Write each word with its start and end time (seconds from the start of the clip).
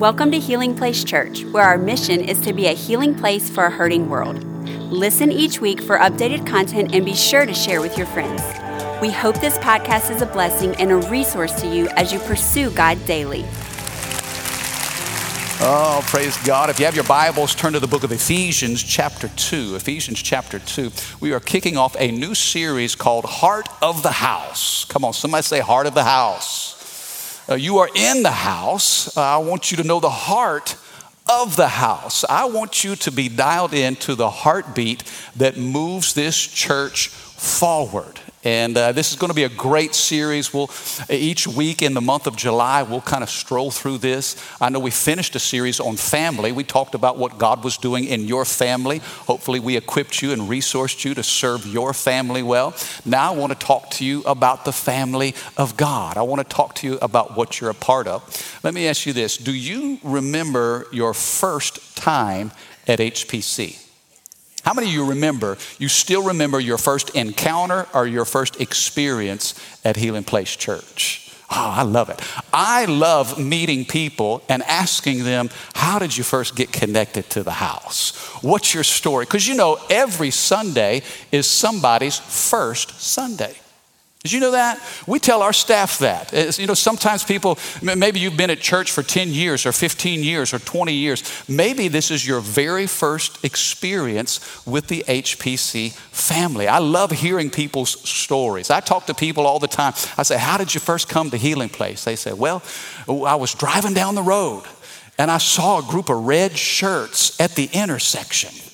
Welcome 0.00 0.30
to 0.30 0.38
Healing 0.38 0.74
Place 0.74 1.04
Church, 1.04 1.44
where 1.44 1.62
our 1.62 1.76
mission 1.76 2.22
is 2.22 2.40
to 2.40 2.54
be 2.54 2.68
a 2.68 2.72
healing 2.72 3.14
place 3.14 3.50
for 3.50 3.66
a 3.66 3.70
hurting 3.70 4.08
world. 4.08 4.42
Listen 4.90 5.30
each 5.30 5.60
week 5.60 5.82
for 5.82 5.98
updated 5.98 6.46
content 6.46 6.94
and 6.94 7.04
be 7.04 7.12
sure 7.12 7.44
to 7.44 7.52
share 7.52 7.82
with 7.82 7.98
your 7.98 8.06
friends. 8.06 8.40
We 9.02 9.10
hope 9.10 9.38
this 9.42 9.58
podcast 9.58 10.10
is 10.10 10.22
a 10.22 10.26
blessing 10.26 10.74
and 10.76 10.90
a 10.90 10.96
resource 10.96 11.52
to 11.60 11.66
you 11.66 11.86
as 11.96 12.14
you 12.14 12.18
pursue 12.20 12.70
God 12.70 12.96
daily. 13.04 13.44
Oh, 15.60 16.00
praise 16.06 16.38
God. 16.46 16.70
If 16.70 16.78
you 16.78 16.86
have 16.86 16.94
your 16.94 17.04
Bibles, 17.04 17.54
turn 17.54 17.74
to 17.74 17.78
the 17.78 17.86
book 17.86 18.02
of 18.02 18.10
Ephesians, 18.10 18.82
chapter 18.82 19.28
2. 19.28 19.74
Ephesians, 19.76 20.22
chapter 20.22 20.60
2. 20.60 20.92
We 21.20 21.34
are 21.34 21.40
kicking 21.40 21.76
off 21.76 21.94
a 21.98 22.10
new 22.10 22.34
series 22.34 22.94
called 22.94 23.26
Heart 23.26 23.68
of 23.82 24.02
the 24.02 24.12
House. 24.12 24.86
Come 24.86 25.04
on, 25.04 25.12
somebody 25.12 25.42
say, 25.42 25.60
Heart 25.60 25.88
of 25.88 25.94
the 25.94 26.04
House 26.04 26.79
uh, 27.50 27.54
you 27.54 27.78
are 27.78 27.88
in 27.94 28.22
the 28.22 28.30
house, 28.30 29.16
uh, 29.16 29.20
I 29.20 29.38
want 29.38 29.70
you 29.70 29.76
to 29.78 29.84
know 29.84 30.00
the 30.00 30.08
heart 30.08 30.76
of 31.28 31.56
the 31.56 31.68
house. 31.68 32.24
I 32.28 32.44
want 32.46 32.84
you 32.84 32.96
to 32.96 33.10
be 33.10 33.28
dialed 33.28 33.74
into 33.74 34.14
the 34.14 34.30
heartbeat 34.30 35.04
that 35.36 35.56
moves 35.56 36.14
this 36.14 36.36
church 36.36 37.08
forward. 37.08 38.20
And 38.42 38.74
uh, 38.76 38.92
this 38.92 39.10
is 39.10 39.18
going 39.18 39.28
to 39.28 39.34
be 39.34 39.44
a 39.44 39.50
great 39.50 39.94
series. 39.94 40.54
We'll, 40.54 40.70
each 41.10 41.46
week 41.46 41.82
in 41.82 41.92
the 41.92 42.00
month 42.00 42.26
of 42.26 42.36
July, 42.36 42.82
we'll 42.82 43.02
kind 43.02 43.22
of 43.22 43.28
stroll 43.28 43.70
through 43.70 43.98
this. 43.98 44.34
I 44.62 44.70
know 44.70 44.78
we 44.78 44.90
finished 44.90 45.36
a 45.36 45.38
series 45.38 45.78
on 45.78 45.96
family. 45.96 46.50
We 46.50 46.64
talked 46.64 46.94
about 46.94 47.18
what 47.18 47.36
God 47.36 47.62
was 47.62 47.76
doing 47.76 48.04
in 48.04 48.22
your 48.24 48.46
family. 48.46 48.98
Hopefully, 49.26 49.60
we 49.60 49.76
equipped 49.76 50.22
you 50.22 50.32
and 50.32 50.42
resourced 50.42 51.04
you 51.04 51.12
to 51.14 51.22
serve 51.22 51.66
your 51.66 51.92
family 51.92 52.42
well. 52.42 52.74
Now, 53.04 53.34
I 53.34 53.36
want 53.36 53.52
to 53.52 53.58
talk 53.58 53.90
to 53.90 54.06
you 54.06 54.22
about 54.22 54.64
the 54.64 54.72
family 54.72 55.34
of 55.58 55.76
God. 55.76 56.16
I 56.16 56.22
want 56.22 56.40
to 56.40 56.54
talk 56.56 56.74
to 56.76 56.86
you 56.86 56.98
about 57.02 57.36
what 57.36 57.60
you're 57.60 57.70
a 57.70 57.74
part 57.74 58.06
of. 58.06 58.58
Let 58.62 58.72
me 58.72 58.88
ask 58.88 59.04
you 59.04 59.12
this 59.12 59.36
Do 59.36 59.52
you 59.52 59.98
remember 60.02 60.86
your 60.92 61.12
first 61.12 61.94
time 61.94 62.52
at 62.88 63.00
HPC? 63.00 63.89
How 64.64 64.74
many 64.74 64.88
of 64.88 64.92
you 64.92 65.06
remember, 65.06 65.56
you 65.78 65.88
still 65.88 66.24
remember 66.24 66.60
your 66.60 66.78
first 66.78 67.10
encounter 67.16 67.86
or 67.94 68.06
your 68.06 68.24
first 68.24 68.60
experience 68.60 69.54
at 69.84 69.96
Healing 69.96 70.24
Place 70.24 70.54
Church? 70.54 71.30
Oh, 71.52 71.74
I 71.78 71.82
love 71.82 72.10
it. 72.10 72.20
I 72.52 72.84
love 72.84 73.38
meeting 73.38 73.84
people 73.84 74.42
and 74.48 74.62
asking 74.62 75.24
them, 75.24 75.50
How 75.74 75.98
did 75.98 76.16
you 76.16 76.22
first 76.22 76.54
get 76.54 76.72
connected 76.72 77.28
to 77.30 77.42
the 77.42 77.50
house? 77.50 78.16
What's 78.42 78.72
your 78.72 78.84
story? 78.84 79.24
Because 79.24 79.48
you 79.48 79.56
know, 79.56 79.78
every 79.90 80.30
Sunday 80.30 81.02
is 81.32 81.48
somebody's 81.48 82.18
first 82.18 83.00
Sunday. 83.00 83.56
Did 84.22 84.32
you 84.32 84.40
know 84.40 84.50
that? 84.50 84.78
We 85.06 85.18
tell 85.18 85.40
our 85.40 85.54
staff 85.54 86.00
that. 86.00 86.34
It's, 86.34 86.58
you 86.58 86.66
know, 86.66 86.74
sometimes 86.74 87.24
people, 87.24 87.58
maybe 87.80 88.20
you've 88.20 88.36
been 88.36 88.50
at 88.50 88.60
church 88.60 88.92
for 88.92 89.02
10 89.02 89.30
years 89.30 89.64
or 89.64 89.72
15 89.72 90.22
years 90.22 90.52
or 90.52 90.58
20 90.58 90.92
years. 90.92 91.22
Maybe 91.48 91.88
this 91.88 92.10
is 92.10 92.26
your 92.26 92.40
very 92.40 92.86
first 92.86 93.42
experience 93.46 94.66
with 94.66 94.88
the 94.88 95.04
HPC 95.08 95.92
family. 95.92 96.68
I 96.68 96.80
love 96.80 97.12
hearing 97.12 97.48
people's 97.48 97.98
stories. 98.06 98.68
I 98.68 98.80
talk 98.80 99.06
to 99.06 99.14
people 99.14 99.46
all 99.46 99.58
the 99.58 99.66
time. 99.66 99.94
I 100.18 100.22
say, 100.22 100.36
How 100.36 100.58
did 100.58 100.74
you 100.74 100.80
first 100.80 101.08
come 101.08 101.30
to 101.30 101.38
Healing 101.38 101.70
Place? 101.70 102.04
They 102.04 102.16
say, 102.16 102.34
Well, 102.34 102.62
I 103.08 103.36
was 103.36 103.54
driving 103.54 103.94
down 103.94 104.16
the 104.16 104.22
road 104.22 104.64
and 105.16 105.30
I 105.30 105.38
saw 105.38 105.78
a 105.78 105.90
group 105.90 106.10
of 106.10 106.26
red 106.26 106.58
shirts 106.58 107.40
at 107.40 107.52
the 107.52 107.70
intersection 107.72 108.69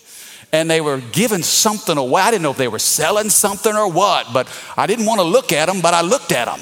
and 0.52 0.70
they 0.70 0.80
were 0.80 1.00
giving 1.12 1.42
something 1.42 1.96
away. 1.96 2.22
I 2.22 2.30
didn't 2.30 2.42
know 2.42 2.50
if 2.50 2.56
they 2.56 2.68
were 2.68 2.78
selling 2.78 3.30
something 3.30 3.74
or 3.74 3.90
what, 3.90 4.32
but 4.32 4.48
I 4.76 4.86
didn't 4.86 5.06
want 5.06 5.20
to 5.20 5.26
look 5.26 5.52
at 5.52 5.66
them, 5.66 5.80
but 5.80 5.94
I 5.94 6.02
looked 6.02 6.32
at 6.32 6.46
them. 6.46 6.60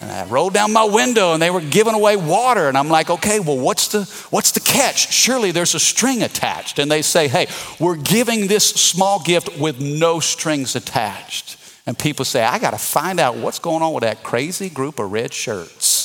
And 0.00 0.10
I 0.10 0.24
rolled 0.26 0.54
down 0.54 0.72
my 0.72 0.84
window 0.84 1.34
and 1.34 1.42
they 1.42 1.50
were 1.50 1.60
giving 1.60 1.94
away 1.94 2.16
water. 2.16 2.68
And 2.68 2.78
I'm 2.78 2.88
like, 2.88 3.10
okay, 3.10 3.38
well, 3.38 3.58
what's 3.58 3.88
the, 3.88 4.04
what's 4.30 4.52
the 4.52 4.60
catch? 4.60 5.12
Surely 5.12 5.50
there's 5.50 5.74
a 5.74 5.80
string 5.80 6.22
attached. 6.22 6.78
And 6.78 6.90
they 6.90 7.02
say, 7.02 7.28
hey, 7.28 7.48
we're 7.78 7.96
giving 7.96 8.46
this 8.46 8.66
small 8.66 9.22
gift 9.22 9.58
with 9.58 9.78
no 9.78 10.18
strings 10.18 10.74
attached. 10.74 11.58
And 11.86 11.98
people 11.98 12.24
say, 12.24 12.42
I 12.42 12.58
got 12.58 12.70
to 12.70 12.78
find 12.78 13.20
out 13.20 13.36
what's 13.36 13.58
going 13.58 13.82
on 13.82 13.92
with 13.92 14.02
that 14.02 14.22
crazy 14.22 14.70
group 14.70 14.98
of 14.98 15.12
red 15.12 15.34
shirts 15.34 15.99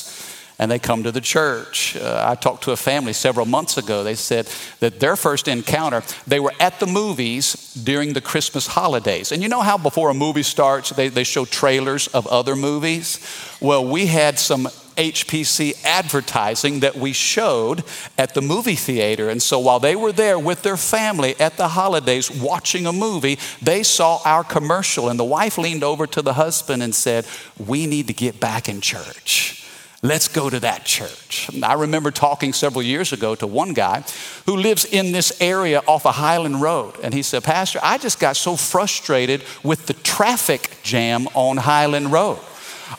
and 0.58 0.70
they 0.70 0.78
come 0.78 1.02
to 1.02 1.12
the 1.12 1.20
church. 1.20 1.96
Uh, 1.96 2.24
I 2.26 2.34
talked 2.34 2.64
to 2.64 2.72
a 2.72 2.76
family 2.76 3.12
several 3.12 3.46
months 3.46 3.76
ago. 3.76 4.02
They 4.02 4.14
said 4.14 4.48
that 4.80 5.00
their 5.00 5.16
first 5.16 5.48
encounter, 5.48 6.02
they 6.26 6.40
were 6.40 6.52
at 6.58 6.80
the 6.80 6.86
movies 6.86 7.74
during 7.74 8.14
the 8.14 8.20
Christmas 8.20 8.66
holidays. 8.66 9.32
And 9.32 9.42
you 9.42 9.48
know 9.48 9.60
how 9.60 9.76
before 9.76 10.08
a 10.08 10.14
movie 10.14 10.42
starts, 10.42 10.90
they, 10.90 11.08
they 11.08 11.24
show 11.24 11.44
trailers 11.44 12.08
of 12.08 12.26
other 12.26 12.56
movies? 12.56 13.20
Well, 13.60 13.86
we 13.86 14.06
had 14.06 14.38
some 14.38 14.68
HPC 14.96 15.84
advertising 15.84 16.80
that 16.80 16.96
we 16.96 17.12
showed 17.12 17.84
at 18.16 18.32
the 18.32 18.40
movie 18.40 18.76
theater. 18.76 19.28
And 19.28 19.42
so 19.42 19.58
while 19.58 19.78
they 19.78 19.94
were 19.94 20.12
there 20.12 20.38
with 20.38 20.62
their 20.62 20.78
family 20.78 21.38
at 21.38 21.58
the 21.58 21.68
holidays 21.68 22.30
watching 22.30 22.86
a 22.86 22.94
movie, 22.94 23.38
they 23.60 23.82
saw 23.82 24.20
our 24.24 24.42
commercial. 24.42 25.10
And 25.10 25.18
the 25.18 25.24
wife 25.24 25.58
leaned 25.58 25.84
over 25.84 26.06
to 26.06 26.22
the 26.22 26.32
husband 26.32 26.82
and 26.82 26.94
said, 26.94 27.26
We 27.58 27.86
need 27.86 28.06
to 28.06 28.14
get 28.14 28.40
back 28.40 28.70
in 28.70 28.80
church. 28.80 29.65
Let's 30.06 30.28
go 30.28 30.48
to 30.48 30.60
that 30.60 30.84
church. 30.84 31.50
I 31.64 31.74
remember 31.74 32.12
talking 32.12 32.52
several 32.52 32.84
years 32.84 33.12
ago 33.12 33.34
to 33.34 33.46
one 33.48 33.72
guy 33.72 34.04
who 34.44 34.56
lives 34.56 34.84
in 34.84 35.10
this 35.10 35.40
area 35.40 35.82
off 35.88 36.04
a 36.04 36.10
of 36.10 36.14
Highland 36.14 36.62
Road. 36.62 36.94
And 37.02 37.12
he 37.12 37.22
said, 37.22 37.42
Pastor, 37.42 37.80
I 37.82 37.98
just 37.98 38.20
got 38.20 38.36
so 38.36 38.54
frustrated 38.54 39.42
with 39.64 39.86
the 39.86 39.94
traffic 39.94 40.70
jam 40.84 41.26
on 41.34 41.56
Highland 41.56 42.12
Road. 42.12 42.38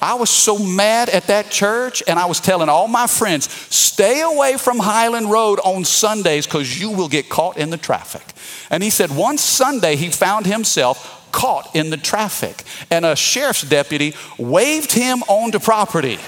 I 0.02 0.16
was 0.16 0.30
so 0.30 0.60
mad 0.60 1.08
at 1.08 1.28
that 1.28 1.50
church, 1.50 2.04
and 2.10 2.20
I 2.20 2.26
was 2.26 2.42
telling 2.42 2.68
all 2.68 2.90
my 2.90 3.08
friends, 3.08 3.50
stay 3.50 4.20
away 4.20 4.58
from 4.58 4.78
Highland 4.78 5.32
Road 5.32 5.62
on 5.64 5.86
Sundays 5.86 6.46
because 6.46 6.78
you 6.78 6.92
will 6.92 7.08
get 7.08 7.30
caught 7.30 7.56
in 7.56 7.70
the 7.70 7.78
traffic. 7.78 8.34
And 8.70 8.84
he 8.84 8.90
said, 8.90 9.12
one 9.12 9.38
Sunday 9.38 9.96
he 9.96 10.10
found 10.10 10.46
himself 10.46 11.32
caught 11.32 11.74
in 11.74 11.90
the 11.90 11.96
traffic, 11.96 12.64
and 12.92 13.06
a 13.06 13.16
sheriff's 13.16 13.62
deputy 13.62 14.14
waved 14.38 14.92
him 14.92 15.24
onto 15.30 15.60
property 15.60 16.20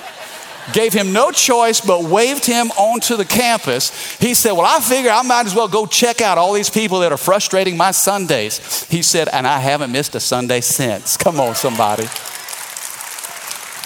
gave 0.74 0.94
him 0.94 1.14
no 1.14 1.32
choice 1.32 1.82
but 1.82 2.04
waved 2.04 2.46
him 2.46 2.72
onto 2.72 3.16
the 3.16 3.26
campus. 3.26 4.18
He 4.18 4.34
said, 4.34 4.52
Well, 4.54 4.66
I 4.66 4.80
figure 4.80 5.12
I 5.12 5.22
might 5.22 5.46
as 5.46 5.56
well 5.56 5.68
go 5.68 5.86
check 5.86 6.22
out 6.22 6.38
all 6.38 6.54
these 6.54 6.70
people 6.70 7.00
that 7.00 7.12
are 7.12 7.18
frustrating 7.18 7.78
my 7.78 7.92
Sundays. 7.92 8.86
He 8.86 9.02
said, 9.02 9.28
And 9.30 9.48
I 9.48 9.60
haven't 9.60 9.92
missed 9.92 10.16
a 10.16 10.20
Sunday 10.20 10.62
since. 10.62 11.18
Come 11.18 11.40
on, 11.40 11.56
somebody. 11.56 12.08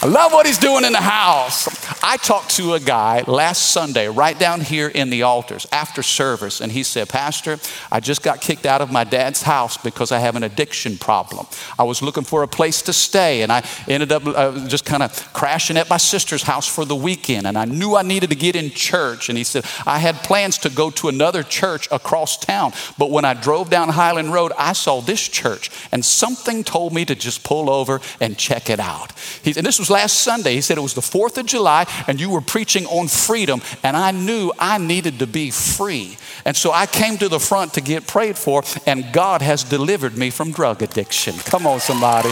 I 0.01 0.07
love 0.07 0.33
what 0.33 0.45
he's 0.45 0.57
doing 0.57 0.83
in 0.83 0.91
the 0.91 0.99
house. 0.99 1.67
I 2.05 2.17
talked 2.17 2.49
to 2.57 2.73
a 2.73 2.81
guy 2.81 3.23
last 3.27 3.71
Sunday 3.71 4.09
right 4.09 4.37
down 4.37 4.59
here 4.59 4.89
in 4.89 5.09
the 5.09 5.23
altars 5.23 5.65
after 5.71 6.03
service, 6.03 6.59
and 6.59 6.69
he 6.69 6.83
said, 6.83 7.07
Pastor, 7.07 7.59
I 7.89 8.01
just 8.01 8.21
got 8.21 8.41
kicked 8.41 8.65
out 8.65 8.81
of 8.81 8.91
my 8.91 9.05
dad's 9.05 9.43
house 9.43 9.77
because 9.77 10.11
I 10.11 10.19
have 10.19 10.35
an 10.35 10.43
addiction 10.43 10.97
problem. 10.97 11.47
I 11.79 11.83
was 11.83 12.01
looking 12.01 12.25
for 12.25 12.43
a 12.43 12.47
place 12.47 12.81
to 12.83 12.93
stay, 12.93 13.41
and 13.41 13.53
I 13.53 13.65
ended 13.87 14.11
up 14.11 14.27
uh, 14.27 14.67
just 14.67 14.83
kind 14.83 15.01
of 15.01 15.31
crashing 15.31 15.77
at 15.77 15.89
my 15.89 15.95
sister's 15.95 16.43
house 16.43 16.67
for 16.67 16.83
the 16.83 16.95
weekend, 16.95 17.47
and 17.47 17.57
I 17.57 17.63
knew 17.63 17.95
I 17.95 18.01
needed 18.01 18.31
to 18.31 18.35
get 18.35 18.57
in 18.57 18.71
church. 18.71 19.29
And 19.29 19.37
he 19.37 19.45
said, 19.45 19.63
I 19.85 19.99
had 19.99 20.15
plans 20.17 20.57
to 20.57 20.69
go 20.69 20.89
to 20.89 21.07
another 21.07 21.41
church 21.41 21.87
across 21.89 22.35
town, 22.35 22.73
but 22.97 23.11
when 23.11 23.23
I 23.23 23.33
drove 23.33 23.69
down 23.69 23.87
Highland 23.87 24.33
Road, 24.33 24.51
I 24.57 24.73
saw 24.73 24.99
this 24.99 25.25
church, 25.29 25.71
and 25.93 26.03
something 26.03 26.65
told 26.65 26.91
me 26.91 27.05
to 27.05 27.15
just 27.15 27.45
pull 27.45 27.69
over 27.69 28.01
and 28.19 28.37
check 28.37 28.69
it 28.69 28.81
out. 28.81 29.13
He, 29.41 29.53
and 29.55 29.65
this 29.65 29.79
was 29.79 29.89
last 29.89 30.21
Sunday. 30.21 30.55
He 30.55 30.61
said 30.61 30.77
it 30.77 30.81
was 30.81 30.95
the 30.95 30.99
4th 30.99 31.37
of 31.37 31.45
July 31.45 31.85
and 32.07 32.19
you 32.19 32.29
were 32.29 32.41
preaching 32.41 32.85
on 32.85 33.07
freedom, 33.07 33.61
and 33.83 33.95
I 33.95 34.11
knew 34.11 34.51
I 34.59 34.77
needed 34.77 35.19
to 35.19 35.27
be 35.27 35.51
free. 35.51 36.17
And 36.45 36.55
so 36.55 36.71
I 36.71 36.85
came 36.85 37.17
to 37.17 37.29
the 37.29 37.39
front 37.39 37.73
to 37.75 37.81
get 37.81 38.07
prayed 38.07 38.37
for, 38.37 38.63
and 38.85 39.11
God 39.13 39.41
has 39.41 39.63
delivered 39.63 40.17
me 40.17 40.29
from 40.29 40.51
drug 40.51 40.81
addiction. 40.81 41.35
Come 41.37 41.65
on, 41.67 41.79
somebody. 41.79 42.31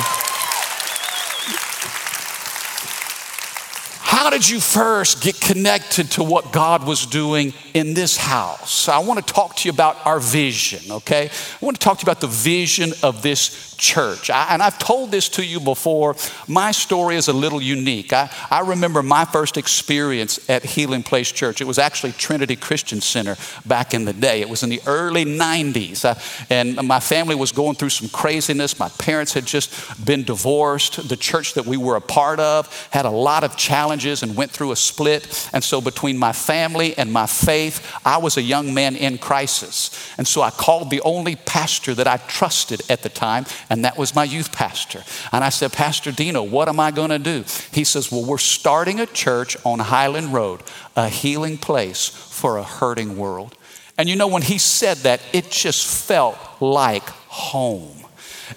How 4.11 4.29
did 4.29 4.47
you 4.47 4.59
first 4.59 5.23
get 5.23 5.39
connected 5.39 6.11
to 6.11 6.23
what 6.23 6.51
God 6.51 6.86
was 6.86 7.06
doing 7.06 7.53
in 7.74 7.94
this 7.94 8.18
house? 8.18 8.89
I 8.89 9.00
want 9.00 9.25
to 9.25 9.33
talk 9.33 9.56
to 9.56 9.69
you 9.69 9.71
about 9.71 10.06
our 10.06 10.19
vision, 10.19 10.91
okay? 10.91 11.30
I 11.30 11.65
want 11.65 11.80
to 11.80 11.83
talk 11.83 11.97
to 12.00 12.06
you 12.06 12.12
about 12.12 12.19
the 12.19 12.27
vision 12.27 12.91
of 13.03 13.21
this 13.21 13.74
church. 13.77 14.30
I, 14.30 14.47
and 14.50 14.62
I've 14.62 14.77
told 14.77 15.12
this 15.12 15.30
to 15.30 15.45
you 15.45 15.62
before. 15.62 16.18
My 16.45 16.71
story 16.71 17.15
is 17.15 17.30
a 17.30 17.33
little 17.33 17.62
unique. 17.62 18.12
I, 18.12 18.30
I 18.51 18.59
remember 18.59 19.01
my 19.01 19.24
first 19.24 19.56
experience 19.56 20.47
at 20.50 20.63
Healing 20.63 21.03
Place 21.03 21.31
Church. 21.31 21.62
It 21.62 21.65
was 21.65 21.80
actually 21.80 22.12
Trinity 22.12 22.57
Christian 22.57 23.00
Center 23.00 23.38
back 23.65 23.94
in 23.94 24.03
the 24.03 24.13
day. 24.13 24.41
It 24.41 24.50
was 24.50 24.62
in 24.62 24.69
the 24.69 24.81
early 24.86 25.24
90s. 25.24 26.03
Uh, 26.03 26.15
and 26.50 26.75
my 26.86 27.00
family 27.00 27.33
was 27.33 27.53
going 27.53 27.75
through 27.75 27.89
some 27.89 28.09
craziness. 28.09 28.77
My 28.77 28.89
parents 28.89 29.33
had 29.33 29.45
just 29.45 29.71
been 30.06 30.24
divorced. 30.24 31.07
The 31.07 31.18
church 31.18 31.53
that 31.53 31.65
we 31.65 31.77
were 31.77 31.95
a 31.95 32.01
part 32.01 32.41
of 32.41 32.68
had 32.91 33.06
a 33.06 33.09
lot 33.09 33.45
of 33.45 33.56
challenges 33.56 34.00
and 34.24 34.36
went 34.36 34.51
through 34.51 34.71
a 34.71 34.75
split. 34.75 35.50
And 35.53 35.63
so, 35.63 35.81
between 35.81 36.18
my 36.18 36.33
family 36.33 36.98
and 36.98 37.12
my 37.12 37.25
faith, 37.25 37.95
I 38.06 38.18
was 38.18 38.38
a 38.38 38.42
young 38.42 38.74
man 38.74 38.95
in 38.95 39.18
crisis. 39.18 39.92
And 40.18 40.27
so, 40.27 40.42
I 40.42 40.50
called 40.50 40.89
the 40.89 41.01
only 41.01 41.36
pastor 41.36 41.94
that 41.94 42.07
I 42.07 42.18
trusted 42.18 42.81
at 42.89 43.03
the 43.03 43.09
time 43.09 43.45
and 43.69 43.86
that 43.86 43.98
was 43.98 44.15
my 44.15 44.24
youth 44.24 44.51
pastor. 44.51 45.03
And 45.31 45.44
I 45.44 45.50
said, 45.50 45.71
Pastor 45.71 46.12
Dino, 46.12 46.44
what 46.44 46.68
am 46.68 46.80
I 46.80 46.92
going 46.92 47.09
to 47.09 47.19
do? 47.19 47.44
He 47.71 47.83
says, 47.83 48.12
Well, 48.12 48.25
we're 48.25 48.38
starting 48.38 49.00
a 49.00 49.06
church 49.06 49.57
on 49.65 49.80
Highland 49.80 50.33
Road, 50.33 50.62
a 50.95 51.09
healing 51.09 51.57
place 51.57 52.07
for 52.07 52.57
a 52.57 52.63
hurting 52.63 53.18
world. 53.18 53.56
And 53.98 54.09
you 54.09 54.15
know, 54.15 54.27
when 54.27 54.42
he 54.42 54.57
said 54.57 54.98
that, 54.98 55.21
it 55.31 55.51
just 55.51 55.88
felt 56.07 56.38
like 56.59 57.07
home. 57.09 57.98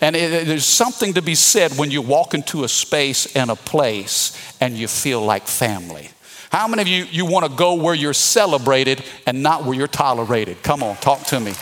And 0.00 0.16
it, 0.16 0.46
there's 0.46 0.64
something 0.64 1.14
to 1.14 1.22
be 1.22 1.34
said 1.34 1.72
when 1.72 1.90
you 1.90 2.02
walk 2.02 2.34
into 2.34 2.64
a 2.64 2.68
space 2.68 3.34
and 3.36 3.50
a 3.50 3.56
place 3.56 4.56
and 4.60 4.76
you 4.76 4.88
feel 4.88 5.22
like 5.22 5.46
family. 5.46 6.10
How 6.50 6.68
many 6.68 6.82
of 6.82 6.88
you, 6.88 7.04
you 7.04 7.26
want 7.26 7.46
to 7.46 7.56
go 7.56 7.74
where 7.74 7.94
you're 7.94 8.12
celebrated 8.12 9.04
and 9.26 9.42
not 9.42 9.64
where 9.64 9.74
you're 9.74 9.88
tolerated? 9.88 10.62
Come 10.62 10.82
on, 10.82 10.96
talk 10.96 11.24
to 11.24 11.40
me. 11.40 11.54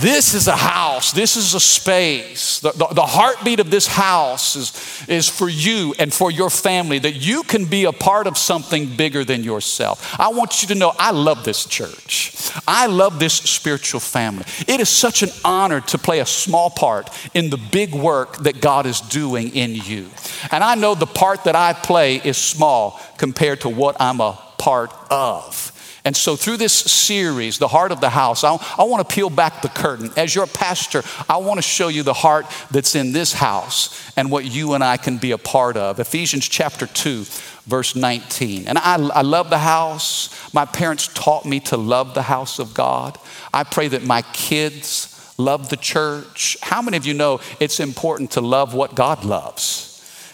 This 0.00 0.34
is 0.34 0.48
a 0.48 0.56
house. 0.56 1.12
This 1.12 1.36
is 1.36 1.54
a 1.54 1.60
space. 1.60 2.58
The, 2.58 2.72
the, 2.72 2.86
the, 2.88 3.06
heartbeat 3.06 3.60
of 3.60 3.70
this 3.70 3.86
house 3.86 4.56
is, 4.56 5.04
is 5.08 5.28
for 5.28 5.48
you 5.48 5.94
and 6.00 6.12
for 6.12 6.32
your 6.32 6.50
family, 6.50 6.98
that 6.98 7.12
you 7.12 7.44
can 7.44 7.66
be 7.66 7.84
a 7.84 7.92
part 7.92 8.26
of 8.26 8.36
something 8.36 8.96
bigger 8.96 9.24
than 9.24 9.44
yourself. 9.44 10.18
I 10.18 10.28
want 10.28 10.62
you 10.62 10.68
to 10.68 10.74
know 10.74 10.92
I 10.98 11.12
love 11.12 11.44
this 11.44 11.64
church. 11.64 12.32
I 12.66 12.86
love 12.86 13.20
this 13.20 13.34
spiritual 13.34 14.00
family. 14.00 14.44
It 14.66 14.80
is 14.80 14.88
such 14.88 15.22
an 15.22 15.30
honor 15.44 15.80
to 15.82 15.98
play 15.98 16.18
a 16.18 16.26
small 16.26 16.70
part 16.70 17.08
in 17.32 17.50
the 17.50 17.56
big 17.56 17.94
work 17.94 18.38
that 18.38 18.60
God 18.60 18.86
is 18.86 19.00
doing 19.00 19.54
in 19.54 19.76
you. 19.76 20.10
And 20.50 20.64
I 20.64 20.74
know 20.74 20.96
the 20.96 21.06
part 21.06 21.44
that 21.44 21.54
I 21.54 21.72
play 21.72 22.16
is 22.16 22.36
small 22.36 23.00
compared 23.16 23.60
to 23.60 23.68
what 23.68 23.96
I'm 24.00 24.20
a 24.20 24.38
part 24.58 24.92
of. 25.10 25.70
And 26.06 26.14
so, 26.14 26.36
through 26.36 26.58
this 26.58 26.74
series, 26.74 27.58
The 27.58 27.68
Heart 27.68 27.90
of 27.90 28.02
the 28.02 28.10
House, 28.10 28.44
I, 28.44 28.58
I 28.76 28.84
want 28.84 29.08
to 29.08 29.14
peel 29.14 29.30
back 29.30 29.62
the 29.62 29.70
curtain. 29.70 30.10
As 30.18 30.34
your 30.34 30.46
pastor, 30.46 31.02
I 31.30 31.38
want 31.38 31.56
to 31.56 31.62
show 31.62 31.88
you 31.88 32.02
the 32.02 32.12
heart 32.12 32.44
that's 32.70 32.94
in 32.94 33.12
this 33.12 33.32
house 33.32 34.12
and 34.14 34.30
what 34.30 34.44
you 34.44 34.74
and 34.74 34.84
I 34.84 34.98
can 34.98 35.16
be 35.16 35.30
a 35.30 35.38
part 35.38 35.78
of. 35.78 35.98
Ephesians 35.98 36.46
chapter 36.46 36.86
2, 36.86 37.24
verse 37.64 37.96
19. 37.96 38.68
And 38.68 38.76
I, 38.76 38.96
I 38.96 39.22
love 39.22 39.48
the 39.48 39.58
house. 39.58 40.52
My 40.52 40.66
parents 40.66 41.08
taught 41.14 41.46
me 41.46 41.60
to 41.60 41.78
love 41.78 42.12
the 42.12 42.22
house 42.22 42.58
of 42.58 42.74
God. 42.74 43.18
I 43.54 43.64
pray 43.64 43.88
that 43.88 44.02
my 44.02 44.20
kids 44.34 45.34
love 45.38 45.70
the 45.70 45.76
church. 45.78 46.58
How 46.60 46.82
many 46.82 46.98
of 46.98 47.06
you 47.06 47.14
know 47.14 47.40
it's 47.60 47.80
important 47.80 48.32
to 48.32 48.42
love 48.42 48.74
what 48.74 48.94
God 48.94 49.24
loves? 49.24 49.90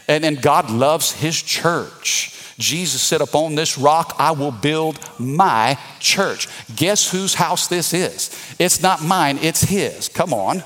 And, 0.08 0.24
and 0.24 0.42
God 0.42 0.68
loves 0.68 1.12
His 1.12 1.40
church. 1.40 2.39
Jesus 2.60 3.02
said, 3.02 3.20
Upon 3.20 3.54
this 3.54 3.78
rock 3.78 4.14
I 4.18 4.32
will 4.32 4.52
build 4.52 4.98
my 5.18 5.78
church. 5.98 6.48
Guess 6.76 7.10
whose 7.10 7.34
house 7.34 7.68
this 7.68 7.92
is? 7.92 8.30
It's 8.58 8.82
not 8.82 9.02
mine, 9.02 9.38
it's 9.42 9.62
His. 9.62 10.08
Come 10.08 10.32
on. 10.32 10.62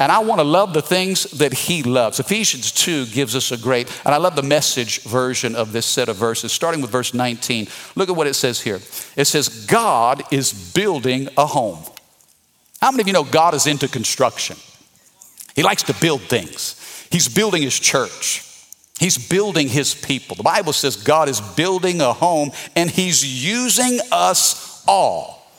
And 0.00 0.10
I 0.10 0.18
want 0.18 0.40
to 0.40 0.44
love 0.44 0.74
the 0.74 0.82
things 0.82 1.24
that 1.38 1.52
He 1.52 1.82
loves. 1.82 2.18
Ephesians 2.18 2.72
2 2.72 3.06
gives 3.06 3.36
us 3.36 3.52
a 3.52 3.56
great, 3.56 3.88
and 4.04 4.14
I 4.14 4.18
love 4.18 4.34
the 4.34 4.42
message 4.42 5.02
version 5.02 5.54
of 5.54 5.72
this 5.72 5.86
set 5.86 6.08
of 6.08 6.16
verses, 6.16 6.52
starting 6.52 6.80
with 6.80 6.90
verse 6.90 7.14
19. 7.14 7.68
Look 7.94 8.08
at 8.08 8.16
what 8.16 8.26
it 8.26 8.34
says 8.34 8.60
here. 8.60 8.80
It 9.16 9.26
says, 9.26 9.66
God 9.66 10.22
is 10.32 10.72
building 10.74 11.28
a 11.36 11.46
home. 11.46 11.78
How 12.80 12.90
many 12.90 13.02
of 13.02 13.06
you 13.06 13.12
know 13.12 13.24
God 13.24 13.54
is 13.54 13.66
into 13.66 13.86
construction? 13.86 14.56
He 15.54 15.62
likes 15.62 15.84
to 15.84 15.94
build 16.00 16.22
things. 16.22 17.06
He's 17.10 17.28
building 17.28 17.62
His 17.62 17.78
church. 17.78 18.42
He's 18.98 19.18
building 19.28 19.68
his 19.68 19.94
people. 19.94 20.36
The 20.36 20.44
Bible 20.44 20.72
says 20.72 20.96
God 20.96 21.28
is 21.28 21.40
building 21.40 22.00
a 22.00 22.12
home 22.12 22.52
and 22.76 22.88
he's 22.88 23.44
using 23.44 23.98
us 24.12 24.84
all, 24.86 25.50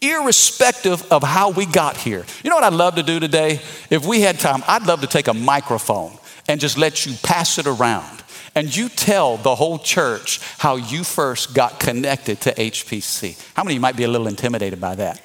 irrespective 0.00 1.10
of 1.12 1.22
how 1.22 1.50
we 1.50 1.66
got 1.66 1.96
here. 1.96 2.24
You 2.42 2.50
know 2.50 2.56
what 2.56 2.64
I'd 2.64 2.72
love 2.72 2.94
to 2.96 3.02
do 3.02 3.18
today? 3.18 3.60
If 3.90 4.06
we 4.06 4.20
had 4.20 4.38
time, 4.38 4.62
I'd 4.68 4.86
love 4.86 5.00
to 5.00 5.06
take 5.06 5.28
a 5.28 5.34
microphone 5.34 6.16
and 6.48 6.60
just 6.60 6.78
let 6.78 7.04
you 7.04 7.14
pass 7.22 7.58
it 7.58 7.66
around 7.66 8.22
and 8.54 8.74
you 8.74 8.88
tell 8.88 9.36
the 9.36 9.54
whole 9.54 9.78
church 9.78 10.40
how 10.58 10.76
you 10.76 11.02
first 11.02 11.54
got 11.54 11.80
connected 11.80 12.40
to 12.42 12.54
HPC. 12.54 13.52
How 13.54 13.64
many 13.64 13.74
of 13.74 13.76
you 13.76 13.80
might 13.80 13.96
be 13.96 14.04
a 14.04 14.08
little 14.08 14.28
intimidated 14.28 14.80
by 14.80 14.94
that? 14.96 15.20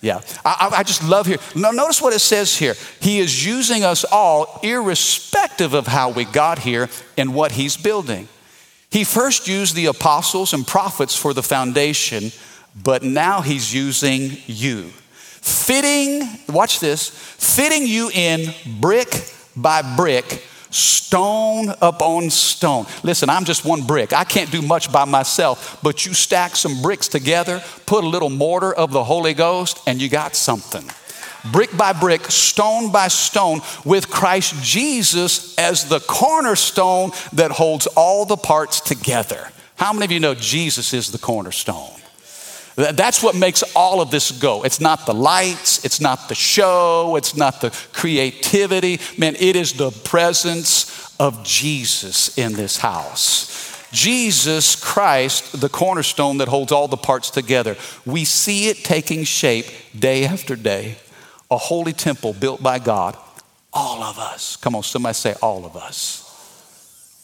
Yeah, 0.00 0.20
I, 0.44 0.74
I, 0.78 0.82
just 0.84 1.02
love 1.02 1.26
here. 1.26 1.38
Notice 1.56 2.00
what 2.00 2.14
it 2.14 2.20
says 2.20 2.56
here. 2.56 2.74
He 3.00 3.18
is 3.18 3.44
using 3.44 3.82
us 3.82 4.04
all, 4.04 4.60
irrespective 4.62 5.74
of 5.74 5.88
how 5.88 6.10
we 6.10 6.24
got 6.24 6.60
here 6.60 6.88
and 7.16 7.34
what 7.34 7.52
He's 7.52 7.76
building. 7.76 8.28
He 8.90 9.02
first 9.02 9.48
used 9.48 9.74
the 9.74 9.86
apostles 9.86 10.52
and 10.52 10.64
prophets 10.64 11.16
for 11.16 11.34
the 11.34 11.42
foundation, 11.42 12.30
but 12.80 13.02
now 13.02 13.40
He's 13.40 13.74
using 13.74 14.38
you. 14.46 14.84
Fitting, 15.12 16.28
watch 16.48 16.78
this, 16.78 17.08
fitting 17.08 17.84
you 17.84 18.08
in 18.14 18.54
brick 18.80 19.08
by 19.56 19.96
brick 19.96 20.44
stone 20.70 21.74
upon 21.80 22.30
stone. 22.30 22.86
Listen, 23.02 23.30
I'm 23.30 23.44
just 23.44 23.64
one 23.64 23.86
brick. 23.86 24.12
I 24.12 24.24
can't 24.24 24.50
do 24.50 24.62
much 24.62 24.92
by 24.92 25.04
myself, 25.04 25.78
but 25.82 26.04
you 26.04 26.14
stack 26.14 26.56
some 26.56 26.82
bricks 26.82 27.08
together, 27.08 27.62
put 27.86 28.04
a 28.04 28.08
little 28.08 28.30
mortar 28.30 28.72
of 28.72 28.92
the 28.92 29.04
Holy 29.04 29.34
Ghost, 29.34 29.80
and 29.86 30.00
you 30.00 30.08
got 30.08 30.36
something. 30.36 30.84
Brick 31.52 31.76
by 31.76 31.92
brick, 31.92 32.24
stone 32.26 32.92
by 32.92 33.08
stone, 33.08 33.60
with 33.84 34.10
Christ 34.10 34.62
Jesus 34.62 35.56
as 35.58 35.88
the 35.88 36.00
cornerstone 36.00 37.12
that 37.32 37.52
holds 37.52 37.86
all 37.86 38.24
the 38.24 38.36
parts 38.36 38.80
together. 38.80 39.48
How 39.76 39.92
many 39.92 40.04
of 40.04 40.12
you 40.12 40.20
know 40.20 40.34
Jesus 40.34 40.92
is 40.92 41.12
the 41.12 41.18
cornerstone? 41.18 41.97
That's 42.78 43.24
what 43.24 43.34
makes 43.34 43.64
all 43.74 44.00
of 44.00 44.12
this 44.12 44.30
go. 44.30 44.62
It's 44.62 44.80
not 44.80 45.04
the 45.04 45.12
lights, 45.12 45.84
it's 45.84 46.00
not 46.00 46.28
the 46.28 46.36
show, 46.36 47.16
it's 47.16 47.36
not 47.36 47.60
the 47.60 47.76
creativity. 47.92 49.00
Man, 49.18 49.34
it 49.34 49.56
is 49.56 49.72
the 49.72 49.90
presence 49.90 51.12
of 51.18 51.42
Jesus 51.42 52.38
in 52.38 52.52
this 52.52 52.78
house. 52.78 53.56
Jesus 53.90 54.76
Christ, 54.76 55.60
the 55.60 55.68
cornerstone 55.68 56.38
that 56.38 56.46
holds 56.46 56.70
all 56.70 56.86
the 56.86 56.96
parts 56.96 57.30
together. 57.30 57.76
We 58.06 58.24
see 58.24 58.68
it 58.68 58.84
taking 58.84 59.24
shape 59.24 59.66
day 59.98 60.24
after 60.24 60.54
day. 60.54 60.98
A 61.50 61.58
holy 61.58 61.92
temple 61.92 62.32
built 62.32 62.62
by 62.62 62.78
God. 62.78 63.16
All 63.72 64.04
of 64.04 64.20
us. 64.20 64.54
Come 64.54 64.76
on, 64.76 64.84
somebody 64.84 65.14
say, 65.14 65.34
all 65.42 65.66
of 65.66 65.76
us 65.76 66.28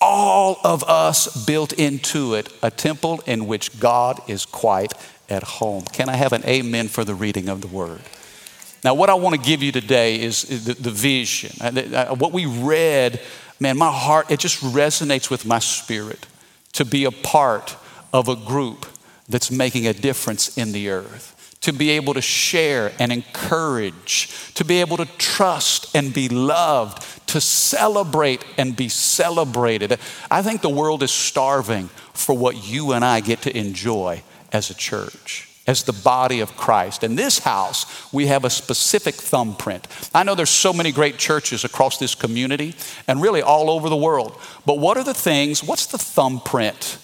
all 0.05 0.61
of 0.65 0.85
us 0.85 1.47
built 1.47 1.73
into 1.73 2.35
it 2.35 2.53
a 2.63 2.71
temple 2.71 3.23
in 3.27 3.47
which 3.47 3.81
God 3.81 4.21
is 4.29 4.45
quite 4.45 4.93
at 5.29 5.43
home. 5.43 5.85
Can 5.85 6.09
I 6.09 6.17
have 6.17 6.33
an 6.33 6.45
amen 6.45 6.89
for 6.89 7.05
the 7.05 7.15
reading 7.15 7.49
of 7.49 7.61
the 7.61 7.67
word? 7.69 8.01
Now, 8.83 8.95
what 8.95 9.09
I 9.09 9.15
want 9.15 9.35
to 9.35 9.41
give 9.41 9.63
you 9.63 9.73
today 9.73 10.21
is 10.21 10.43
the, 10.43 10.75
the 10.75 10.91
vision. 10.91 11.51
What 12.19 12.33
we 12.33 12.45
read, 12.47 13.21
man, 13.59 13.79
my 13.79 13.91
heart, 13.91 14.31
it 14.31 14.41
just 14.41 14.63
resonates 14.63 15.31
with 15.31 15.47
my 15.47 15.59
spirit 15.59 16.27
to 16.73 16.85
be 16.85 17.05
a 17.05 17.11
part 17.11 17.77
of 18.13 18.29
a 18.29 18.37
group 18.37 18.87
that's 19.29 19.51
making 19.51 19.87
a 19.87 19.95
difference 19.95 20.59
in 20.59 20.73
the 20.73 20.91
earth 20.91 21.35
to 21.65 21.73
be 21.73 21.89
able 21.91 22.13
to 22.13 22.21
share 22.21 22.93
and 22.99 23.11
encourage, 23.11 24.53
to 24.53 24.67
be 24.67 24.83
able 24.83 24.99
to 24.99 25.07
trust 25.17 25.97
and 25.97 26.13
be 26.13 26.29
loved, 26.29 27.03
to 27.27 27.41
celebrate 27.41 28.45
and 28.59 28.77
be 28.77 28.87
celebrated. 28.91 29.99
I 30.31 30.43
think 30.43 30.61
the 30.61 30.69
world 30.69 31.03
is 31.03 31.11
starving 31.11 31.89
for 32.15 32.37
what 32.37 32.67
you 32.67 32.93
and 32.93 33.05
I 33.05 33.21
get 33.21 33.43
to 33.43 33.57
enjoy 33.57 34.23
as 34.53 34.71
a 34.71 34.75
church 34.75 35.49
as 35.67 35.85
the 35.85 35.93
body 35.93 36.41
of 36.41 36.57
Christ. 36.57 37.03
In 37.03 37.15
this 37.15 37.39
house, 37.41 38.13
we 38.13 38.27
have 38.27 38.45
a 38.45 38.51
specific 38.51 39.15
thumbprint. 39.15 39.87
I 40.15 40.23
know 40.23 40.35
there's 40.35 40.51
so 40.51 40.73
many 40.73 40.93
great 40.93 41.17
churches 41.17 41.65
across 41.65 41.99
this 41.99 42.15
community 42.15 42.75
and 43.09 43.23
really 43.23 43.43
all 43.43 43.71
over 43.71 43.89
the 43.89 43.97
world. 43.97 44.39
But 44.67 44.79
what 44.79 44.97
are 44.97 45.05
the 45.05 45.15
things, 45.15 45.65
what's 45.65 45.87
the 45.87 45.99
thumbprint 45.99 46.99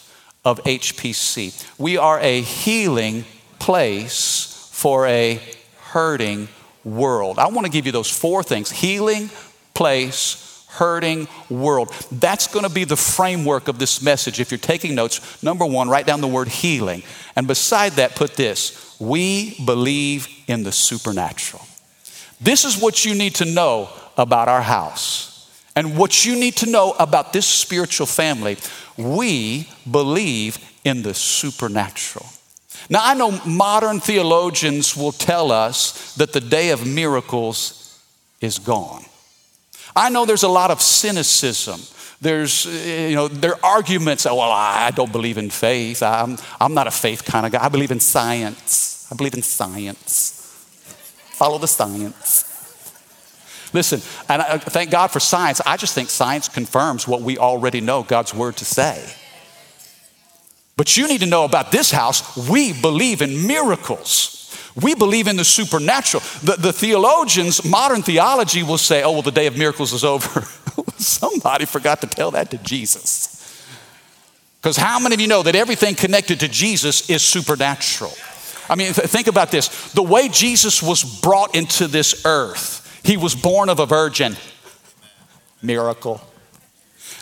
of 0.45 0.63
HPC? 0.65 1.67
We 1.79 1.97
are 1.97 2.21
a 2.21 2.43
healing 2.43 3.25
place 3.59 4.71
for 4.73 5.07
a 5.07 5.41
hurting 5.79 6.49
world. 6.85 7.39
I 7.39 7.49
want 7.49 7.67
to 7.67 7.73
give 7.73 7.87
you 7.87 7.93
those 7.93 8.11
four 8.11 8.43
things 8.43 8.71
healing, 8.71 9.31
place, 9.75 10.50
hurting 10.73 11.29
world. 11.49 11.91
That's 12.13 12.47
going 12.47 12.65
to 12.65 12.73
be 12.73 12.85
the 12.85 12.97
framework 12.97 13.69
of 13.69 13.79
this 13.79 14.03
message. 14.03 14.41
If 14.41 14.51
you're 14.51 14.59
taking 14.59 14.95
notes, 14.95 15.43
number 15.43 15.67
one, 15.67 15.89
write 15.89 16.07
down 16.07 16.21
the 16.21 16.29
word 16.29 16.49
healing. 16.49 17.03
And 17.37 17.47
beside 17.47 17.93
that, 17.93 18.17
put 18.17 18.35
this 18.35 18.97
We 19.01 19.57
believe 19.65 20.29
in 20.47 20.63
the 20.63 20.73
supernatural. 20.73 21.65
This 22.41 22.65
is 22.65 22.81
what 22.81 23.05
you 23.05 23.15
need 23.15 23.35
to 23.37 23.45
know 23.45 23.91
about 24.17 24.49
our 24.49 24.63
house 24.63 25.51
and 25.77 25.97
what 25.97 26.25
you 26.25 26.35
need 26.35 26.57
to 26.57 26.71
know 26.71 26.95
about 26.99 27.33
this 27.33 27.47
spiritual 27.47 28.07
family. 28.07 28.57
We 28.97 29.69
believe 29.91 30.59
in 30.85 31.03
the 31.03 31.15
supernatural. 31.15 32.27
Now, 32.89 33.01
I 33.03 33.15
know 33.15 33.41
modern 33.47 34.01
theologians 34.01 34.97
will 34.97 35.13
tell 35.13 35.53
us 35.53 36.15
that 36.17 36.33
the 36.33 36.41
day 36.41 36.71
of 36.71 36.87
miracles 36.87 37.99
is 38.41 38.59
gone. 38.59 39.05
I 39.95 40.09
know 40.11 40.25
there's 40.25 40.43
a 40.43 40.49
lot 40.49 40.71
of 40.71 40.81
cynicism. 40.81 41.81
There's, 42.21 42.67
eh, 42.67 43.09
you 43.09 43.17
know, 43.17 43.29
there 43.29 43.55
are 43.55 43.77
arguments. 43.77 44.27
Oh, 44.27 44.37
well, 44.37 44.51
I 44.51 44.91
don't 44.91 45.11
believe 45.11 45.39
in 45.39 45.51
faith. 45.51 46.03
I'm, 46.03 46.37
I'm 46.61 46.75
not 46.75 46.87
a 46.87 46.91
faith 46.91 47.25
kind 47.25 47.47
of 47.47 47.53
guy. 47.53 47.65
I 47.65 47.69
believe 47.69 47.91
in 47.91 48.01
science. 48.01 49.09
I 49.11 49.17
believe 49.17 49.35
in 49.35 49.43
science. 49.43 50.37
Follow 51.33 51.59
the 51.59 51.69
science. 51.69 52.47
Listen, 53.73 54.03
and 54.29 54.43
I 54.43 54.59
thank 54.59 54.91
God 54.91 55.09
for 55.09 55.21
science. 55.21 55.61
I 55.65 55.77
just 55.77 55.95
think 55.95 56.11
science 56.11 56.49
confirms 56.49 57.07
what 57.07 57.23
we 57.23 57.39
already 57.39 57.81
know 57.81 58.03
God's 58.03 58.35
word 58.35 58.57
to 58.57 58.65
say. 58.65 59.15
But 60.77 60.97
you 60.97 61.07
need 61.09 61.21
to 61.21 61.27
know 61.27 61.45
about 61.45 61.71
this 61.73 61.91
house, 61.91 62.37
we 62.49 62.73
believe 62.73 63.23
in 63.23 63.47
miracles. 63.47 64.40
We 64.81 64.95
believe 64.95 65.27
in 65.27 65.37
the 65.37 65.45
supernatural. 65.45 66.23
The, 66.43 66.57
the 66.57 66.73
theologians, 66.73 67.65
modern 67.65 68.03
theology 68.03 68.63
will 68.63 68.79
say, 68.79 69.03
oh, 69.03 69.13
well, 69.13 69.23
the 69.23 69.33
day 69.33 69.47
of 69.47 69.57
miracles 69.57 69.93
is 69.93 70.05
over. 70.05 70.43
Somebody 70.97 71.65
forgot 71.65 72.01
to 72.03 72.07
tell 72.07 72.31
that 72.33 72.51
to 72.51 72.59
Jesus. 72.59 73.37
Because 74.61 74.77
how 74.77 75.01
many 75.01 75.15
of 75.15 75.21
you 75.21 75.27
know 75.27 75.43
that 75.43 75.57
everything 75.57 75.95
connected 75.95 76.41
to 76.41 76.49
Jesus 76.49 77.09
is 77.09 77.23
supernatural? 77.23 78.13
I 78.69 78.77
mean, 78.77 78.93
th- 78.93 79.09
think 79.09 79.27
about 79.27 79.51
this. 79.51 79.93
The 79.93 80.03
way 80.03 80.29
Jesus 80.29 80.83
was 80.83 81.03
brought 81.03 81.57
into 81.57 81.89
this 81.89 82.25
earth, 82.25 83.01
he 83.03 83.17
was 83.17 83.35
born 83.35 83.69
of 83.69 83.81
a 83.81 83.87
virgin. 83.87 84.37
Miracle. 85.63 86.21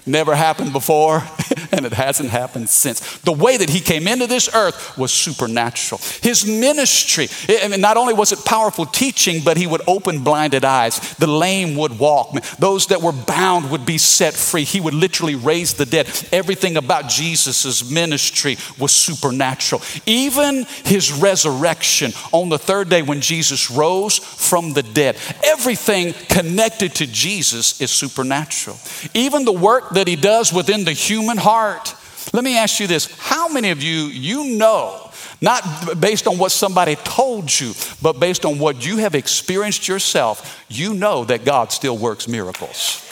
Never 0.09 0.35
happened 0.35 0.73
before, 0.73 1.23
and 1.73 1.85
it 1.85 1.93
hasn't 1.93 2.31
happened 2.31 2.71
since. 2.71 3.19
The 3.19 3.33
way 3.33 3.59
that 3.59 3.69
he 3.69 3.81
came 3.81 4.09
into 4.09 4.27
this 4.27 4.49
earth 4.55 4.97
was 4.97 5.13
supernatural. 5.13 6.01
His 6.23 6.47
ministry, 6.47 7.29
I 7.49 7.69
mean, 7.69 7.83
not 7.83 7.99
only 7.99 8.15
was 8.15 8.33
it 8.33 8.43
powerful 8.47 8.87
teaching, 8.87 9.43
but 9.45 9.59
he 9.59 9.67
would 9.67 9.83
open 9.87 10.25
blinded 10.25 10.65
eyes. 10.65 10.99
The 11.17 11.27
lame 11.27 11.77
would 11.77 11.99
walk. 11.99 12.33
Those 12.59 12.87
that 12.87 13.03
were 13.03 13.13
bound 13.13 13.71
would 13.71 13.85
be 13.85 13.99
set 13.99 14.33
free. 14.33 14.65
He 14.65 14.81
would 14.81 14.95
literally 14.95 15.35
raise 15.35 15.75
the 15.75 15.85
dead. 15.85 16.07
Everything 16.33 16.79
about 16.79 17.11
Jesus' 17.11 17.91
ministry 17.91 18.57
was 18.79 18.93
supernatural. 18.93 19.83
Even 20.07 20.65
his 20.85 21.13
resurrection 21.13 22.13
on 22.33 22.49
the 22.49 22.59
third 22.59 22.89
day 22.89 23.03
when 23.03 23.21
Jesus 23.21 23.71
rose 23.71 24.17
from 24.17 24.73
the 24.73 24.83
dead, 24.83 25.19
everything 25.45 26.15
connected 26.29 26.95
to 26.95 27.07
Jesus 27.07 27.79
is 27.83 27.91
supernatural. 27.91 28.79
Even 29.13 29.45
the 29.45 29.53
work 29.53 29.91
that 29.99 30.09
he 30.09 30.17
does 30.17 30.53
within 30.53 30.85
the 30.85 30.93
human 30.93 31.37
heart. 31.37 31.95
Let 32.33 32.45
me 32.45 32.57
ask 32.57 32.79
you 32.79 32.87
this 32.87 33.17
how 33.19 33.49
many 33.49 33.71
of 33.71 33.83
you, 33.83 34.05
you 34.05 34.57
know, 34.57 35.11
not 35.41 36.01
based 36.01 36.27
on 36.27 36.39
what 36.39 36.53
somebody 36.53 36.97
told 36.97 37.59
you, 37.61 37.73
but 38.01 38.21
based 38.21 38.45
on 38.45 38.59
what 38.59 38.85
you 38.85 38.99
have 38.99 39.15
experienced 39.15 39.89
yourself, 39.89 40.65
you 40.69 40.95
know 40.95 41.25
that 41.25 41.45
God 41.45 41.73
still 41.73 41.97
works 41.97 42.29
miracles? 42.29 43.05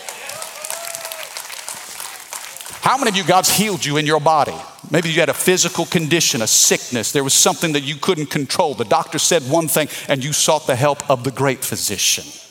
How 2.82 2.96
many 2.98 3.10
of 3.10 3.16
you, 3.16 3.24
God's 3.24 3.50
healed 3.50 3.84
you 3.84 3.96
in 3.96 4.06
your 4.06 4.20
body? 4.20 4.54
Maybe 4.92 5.08
you 5.10 5.18
had 5.18 5.28
a 5.28 5.34
physical 5.34 5.86
condition, 5.86 6.40
a 6.40 6.46
sickness. 6.46 7.10
There 7.10 7.24
was 7.24 7.34
something 7.34 7.72
that 7.72 7.82
you 7.82 7.96
couldn't 7.96 8.26
control. 8.26 8.74
The 8.74 8.84
doctor 8.84 9.18
said 9.18 9.42
one 9.42 9.66
thing 9.66 9.88
and 10.08 10.22
you 10.22 10.32
sought 10.32 10.68
the 10.68 10.76
help 10.76 11.08
of 11.10 11.24
the 11.24 11.32
great 11.32 11.64
physician. 11.64 12.45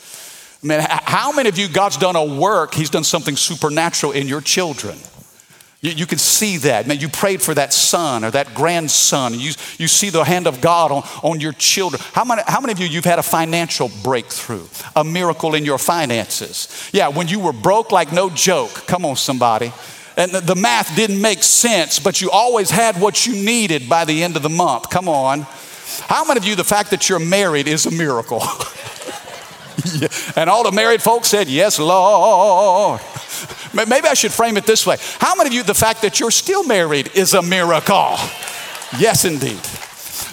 Man, 0.66 0.86
how 0.88 1.32
many 1.32 1.48
of 1.48 1.58
you, 1.58 1.68
God's 1.68 1.96
done 1.96 2.16
a 2.16 2.24
work, 2.24 2.74
He's 2.74 2.90
done 2.90 3.04
something 3.04 3.36
supernatural 3.36 4.12
in 4.12 4.26
your 4.26 4.40
children? 4.40 4.98
You, 5.82 5.92
you, 5.92 6.06
can 6.06 6.18
see 6.18 6.56
that. 6.58 6.86
Man, 6.88 6.98
you 6.98 7.08
prayed 7.08 7.42
for 7.42 7.54
that 7.54 7.72
son 7.72 8.24
or 8.24 8.30
that 8.32 8.54
grandson. 8.54 9.34
You, 9.34 9.52
you 9.78 9.86
see 9.86 10.10
the 10.10 10.24
hand 10.24 10.46
of 10.46 10.60
God 10.60 10.90
on, 10.90 11.02
on 11.22 11.40
your 11.40 11.52
children. 11.52 12.02
How 12.12 12.24
many, 12.24 12.42
how 12.46 12.60
many 12.60 12.72
of 12.72 12.80
you, 12.80 12.86
you've 12.86 13.04
had 13.04 13.18
a 13.18 13.22
financial 13.22 13.90
breakthrough, 14.02 14.66
a 14.96 15.04
miracle 15.04 15.54
in 15.54 15.64
your 15.64 15.78
finances? 15.78 16.90
Yeah, 16.92 17.08
when 17.08 17.28
you 17.28 17.38
were 17.38 17.52
broke 17.52 17.92
like 17.92 18.12
no 18.12 18.30
joke. 18.30 18.72
Come 18.86 19.04
on, 19.04 19.16
somebody. 19.16 19.72
And 20.16 20.32
the, 20.32 20.40
the 20.40 20.56
math 20.56 20.96
didn't 20.96 21.20
make 21.20 21.42
sense, 21.42 21.98
but 21.98 22.22
you 22.22 22.30
always 22.30 22.70
had 22.70 22.98
what 22.98 23.26
you 23.26 23.34
needed 23.34 23.88
by 23.88 24.06
the 24.06 24.24
end 24.24 24.36
of 24.36 24.42
the 24.42 24.48
month. 24.48 24.88
Come 24.88 25.08
on. 25.08 25.42
How 26.08 26.24
many 26.24 26.38
of 26.38 26.44
you, 26.44 26.56
the 26.56 26.64
fact 26.64 26.90
that 26.90 27.08
you're 27.08 27.18
married 27.20 27.68
is 27.68 27.86
a 27.86 27.90
miracle? 27.90 28.42
and 30.36 30.50
all 30.50 30.64
the 30.64 30.72
married 30.72 31.02
folks 31.02 31.28
said, 31.28 31.48
Yes, 31.48 31.78
Lord. 31.78 33.00
Maybe 33.74 34.08
I 34.08 34.14
should 34.14 34.32
frame 34.32 34.56
it 34.56 34.64
this 34.64 34.86
way. 34.86 34.96
How 35.18 35.34
many 35.34 35.48
of 35.48 35.54
you, 35.54 35.62
the 35.62 35.74
fact 35.74 36.02
that 36.02 36.18
you're 36.18 36.30
still 36.30 36.64
married 36.64 37.10
is 37.14 37.34
a 37.34 37.42
miracle? 37.42 38.16
Yes, 38.98 39.24
indeed. 39.24 39.60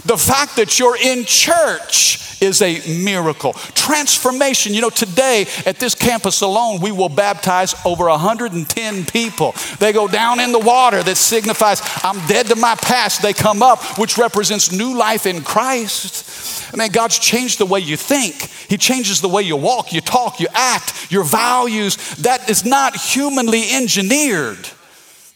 The 0.05 0.17
fact 0.17 0.55
that 0.57 0.79
you're 0.79 0.97
in 0.97 1.25
church 1.25 2.41
is 2.41 2.61
a 2.61 2.81
miracle. 3.03 3.53
Transformation. 3.53 4.73
You 4.73 4.81
know, 4.81 4.89
today 4.89 5.47
at 5.65 5.79
this 5.79 5.95
campus 5.95 6.41
alone, 6.41 6.81
we 6.81 6.91
will 6.91 7.09
baptize 7.09 7.73
over 7.85 8.07
110 8.09 9.05
people. 9.05 9.55
They 9.79 9.93
go 9.93 10.07
down 10.07 10.39
in 10.39 10.51
the 10.51 10.59
water 10.59 11.01
that 11.03 11.15
signifies 11.15 11.81
I'm 12.03 12.25
dead 12.27 12.47
to 12.47 12.55
my 12.55 12.75
past. 12.75 13.21
They 13.21 13.33
come 13.33 13.63
up, 13.63 13.97
which 13.97 14.17
represents 14.17 14.71
new 14.71 14.95
life 14.95 15.25
in 15.25 15.41
Christ. 15.41 16.29
I 16.73 16.75
mean, 16.75 16.91
God's 16.91 17.19
changed 17.19 17.59
the 17.59 17.65
way 17.67 17.79
you 17.79 17.95
think. 17.95 18.35
He 18.67 18.77
changes 18.77 19.21
the 19.21 19.29
way 19.29 19.43
you 19.43 19.55
walk, 19.55 19.93
you 19.93 20.01
talk, 20.01 20.39
you 20.39 20.47
act, 20.53 21.11
your 21.11 21.23
values. 21.23 22.15
That 22.17 22.49
is 22.49 22.65
not 22.65 22.95
humanly 22.95 23.71
engineered. 23.71 24.67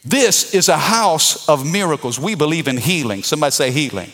This 0.04 0.54
is 0.54 0.68
a 0.68 0.78
house 0.78 1.48
of 1.48 1.70
miracles. 1.70 2.18
We 2.18 2.34
believe 2.34 2.66
in 2.66 2.76
healing. 2.76 3.22
Somebody 3.22 3.52
say 3.52 3.70
healing. 3.70 4.10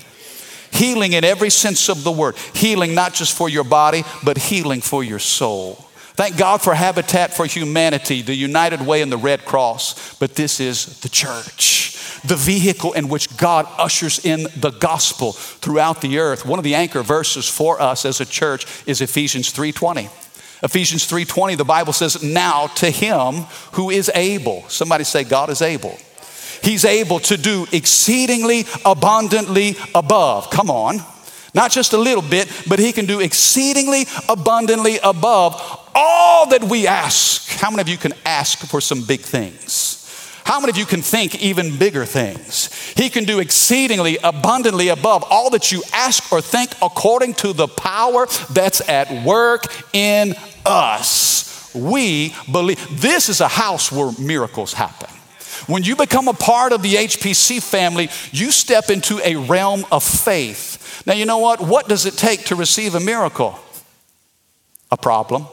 Healing 0.70 1.12
in 1.12 1.24
every 1.24 1.50
sense 1.50 1.88
of 1.88 2.04
the 2.04 2.12
word. 2.12 2.36
Healing 2.52 2.94
not 2.94 3.14
just 3.14 3.36
for 3.36 3.48
your 3.48 3.64
body, 3.64 4.02
but 4.24 4.36
healing 4.36 4.80
for 4.80 5.04
your 5.04 5.20
soul. 5.20 5.84
Thank 6.16 6.36
God 6.36 6.62
for 6.62 6.74
Habitat 6.74 7.34
for 7.34 7.44
Humanity, 7.44 8.22
the 8.22 8.34
United 8.34 8.80
Way, 8.80 9.02
and 9.02 9.10
the 9.10 9.16
Red 9.16 9.44
Cross. 9.44 10.16
But 10.18 10.34
this 10.34 10.60
is 10.60 11.00
the 11.00 11.08
church, 11.08 11.96
the 12.24 12.36
vehicle 12.36 12.92
in 12.92 13.08
which 13.08 13.36
God 13.36 13.66
ushers 13.78 14.24
in 14.24 14.46
the 14.56 14.70
gospel 14.70 15.32
throughout 15.32 16.00
the 16.00 16.18
earth. 16.18 16.46
One 16.46 16.58
of 16.58 16.64
the 16.64 16.74
anchor 16.74 17.02
verses 17.02 17.48
for 17.48 17.80
us 17.80 18.04
as 18.04 18.20
a 18.20 18.26
church 18.26 18.66
is 18.86 19.00
Ephesians 19.00 19.50
3:20. 19.50 20.08
Ephesians 20.62 21.04
3:20, 21.04 21.56
the 21.56 21.64
Bible 21.64 21.92
says, 21.92 22.22
"Now 22.22 22.68
to 22.76 22.90
him 22.90 23.46
who 23.72 23.90
is 23.90 24.10
able." 24.14 24.64
Somebody 24.68 25.04
say, 25.04 25.24
God 25.24 25.50
is 25.50 25.60
able. 25.60 25.98
He's 26.62 26.86
able 26.86 27.20
to 27.20 27.36
do 27.36 27.66
exceedingly 27.72 28.66
abundantly 28.86 29.76
above. 29.94 30.48
Come 30.50 30.70
on. 30.70 31.04
Not 31.52 31.70
just 31.70 31.92
a 31.92 31.98
little 31.98 32.22
bit, 32.22 32.48
but 32.66 32.78
he 32.78 32.92
can 32.92 33.06
do 33.06 33.20
exceedingly 33.20 34.08
abundantly 34.28 34.98
above 35.02 35.60
all 35.94 36.46
that 36.46 36.64
we 36.64 36.86
ask. 36.86 37.48
How 37.48 37.70
many 37.70 37.82
of 37.82 37.88
you 37.88 37.98
can 37.98 38.14
ask 38.24 38.58
for 38.58 38.80
some 38.80 39.02
big 39.02 39.20
things? 39.20 40.03
How 40.44 40.60
many 40.60 40.70
of 40.70 40.76
you 40.76 40.84
can 40.84 41.00
think 41.00 41.42
even 41.42 41.78
bigger 41.78 42.04
things? 42.04 42.70
He 42.96 43.08
can 43.08 43.24
do 43.24 43.38
exceedingly 43.40 44.18
abundantly 44.22 44.88
above 44.88 45.24
all 45.30 45.50
that 45.50 45.72
you 45.72 45.82
ask 45.92 46.30
or 46.30 46.42
think 46.42 46.70
according 46.82 47.34
to 47.34 47.54
the 47.54 47.66
power 47.66 48.26
that's 48.50 48.86
at 48.88 49.24
work 49.24 49.64
in 49.94 50.34
us. 50.66 51.72
We 51.74 52.34
believe 52.52 53.00
this 53.00 53.28
is 53.30 53.40
a 53.40 53.48
house 53.48 53.90
where 53.90 54.12
miracles 54.18 54.74
happen. 54.74 55.08
When 55.66 55.82
you 55.82 55.96
become 55.96 56.28
a 56.28 56.34
part 56.34 56.72
of 56.72 56.82
the 56.82 56.94
HPC 56.94 57.62
family, 57.62 58.10
you 58.30 58.50
step 58.50 58.90
into 58.90 59.20
a 59.24 59.36
realm 59.36 59.86
of 59.90 60.02
faith. 60.02 61.02
Now, 61.06 61.14
you 61.14 61.24
know 61.24 61.38
what? 61.38 61.60
What 61.60 61.88
does 61.88 62.04
it 62.04 62.14
take 62.14 62.44
to 62.46 62.54
receive 62.54 62.94
a 62.94 63.00
miracle? 63.00 63.58
A 64.90 64.96
problem. 64.98 65.46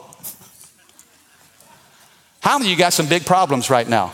How 2.40 2.58
many 2.58 2.70
of 2.70 2.70
you 2.72 2.76
got 2.76 2.92
some 2.92 3.08
big 3.08 3.24
problems 3.24 3.70
right 3.70 3.88
now? 3.88 4.12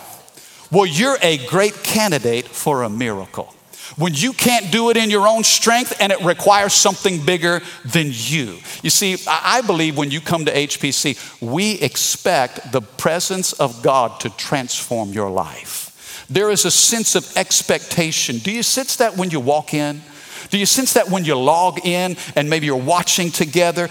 Well, 0.70 0.86
you're 0.86 1.16
a 1.22 1.38
great 1.46 1.82
candidate 1.82 2.46
for 2.46 2.82
a 2.82 2.90
miracle. 2.90 3.54
When 3.96 4.12
you 4.12 4.34
can't 4.34 4.70
do 4.70 4.90
it 4.90 4.98
in 4.98 5.08
your 5.08 5.26
own 5.26 5.44
strength 5.44 5.96
and 5.98 6.12
it 6.12 6.20
requires 6.22 6.74
something 6.74 7.24
bigger 7.24 7.62
than 7.86 8.08
you. 8.10 8.58
You 8.82 8.90
see, 8.90 9.16
I 9.26 9.62
believe 9.62 9.96
when 9.96 10.10
you 10.10 10.20
come 10.20 10.44
to 10.44 10.52
HPC, 10.52 11.40
we 11.40 11.72
expect 11.80 12.70
the 12.70 12.82
presence 12.82 13.54
of 13.54 13.82
God 13.82 14.20
to 14.20 14.30
transform 14.30 15.12
your 15.12 15.30
life. 15.30 16.26
There 16.28 16.50
is 16.50 16.66
a 16.66 16.70
sense 16.70 17.14
of 17.14 17.34
expectation. 17.34 18.36
Do 18.38 18.52
you 18.52 18.62
sense 18.62 18.96
that 18.96 19.16
when 19.16 19.30
you 19.30 19.40
walk 19.40 19.72
in? 19.72 20.02
Do 20.50 20.58
you 20.58 20.66
sense 20.66 20.92
that 20.92 21.08
when 21.08 21.24
you 21.24 21.34
log 21.34 21.84
in 21.86 22.18
and 22.36 22.50
maybe 22.50 22.66
you're 22.66 22.76
watching 22.76 23.30
together? 23.30 23.88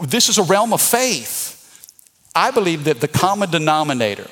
This 0.00 0.28
is 0.28 0.38
a 0.38 0.42
realm 0.42 0.72
of 0.72 0.80
faith. 0.80 1.50
I 2.34 2.50
believe 2.50 2.84
that 2.84 3.00
the 3.00 3.08
common 3.08 3.50
denominator 3.50 4.28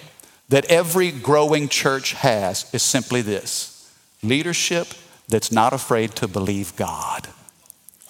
that 0.50 0.66
every 0.66 1.10
growing 1.10 1.68
church 1.68 2.12
has 2.12 2.72
is 2.74 2.82
simply 2.82 3.22
this 3.22 3.90
leadership 4.22 4.88
that's 5.28 5.50
not 5.50 5.72
afraid 5.72 6.10
to 6.16 6.28
believe 6.28 6.76
God. 6.76 7.28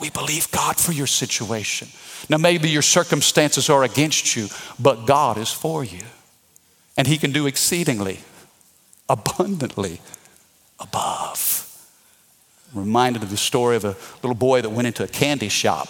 We 0.00 0.10
believe 0.10 0.50
God 0.50 0.76
for 0.76 0.92
your 0.92 1.06
situation. 1.06 1.88
Now, 2.28 2.38
maybe 2.38 2.70
your 2.70 2.82
circumstances 2.82 3.68
are 3.68 3.84
against 3.84 4.34
you, 4.34 4.48
but 4.78 5.06
God 5.06 5.36
is 5.36 5.52
for 5.52 5.84
you. 5.84 6.02
And 6.96 7.06
He 7.06 7.18
can 7.18 7.30
do 7.30 7.46
exceedingly 7.46 8.20
abundantly 9.08 10.00
above. 10.78 11.66
I'm 12.72 12.80
reminded 12.80 13.22
of 13.22 13.30
the 13.30 13.36
story 13.36 13.76
of 13.76 13.84
a 13.84 13.96
little 14.22 14.34
boy 14.34 14.62
that 14.62 14.70
went 14.70 14.86
into 14.86 15.04
a 15.04 15.08
candy 15.08 15.48
shop. 15.48 15.88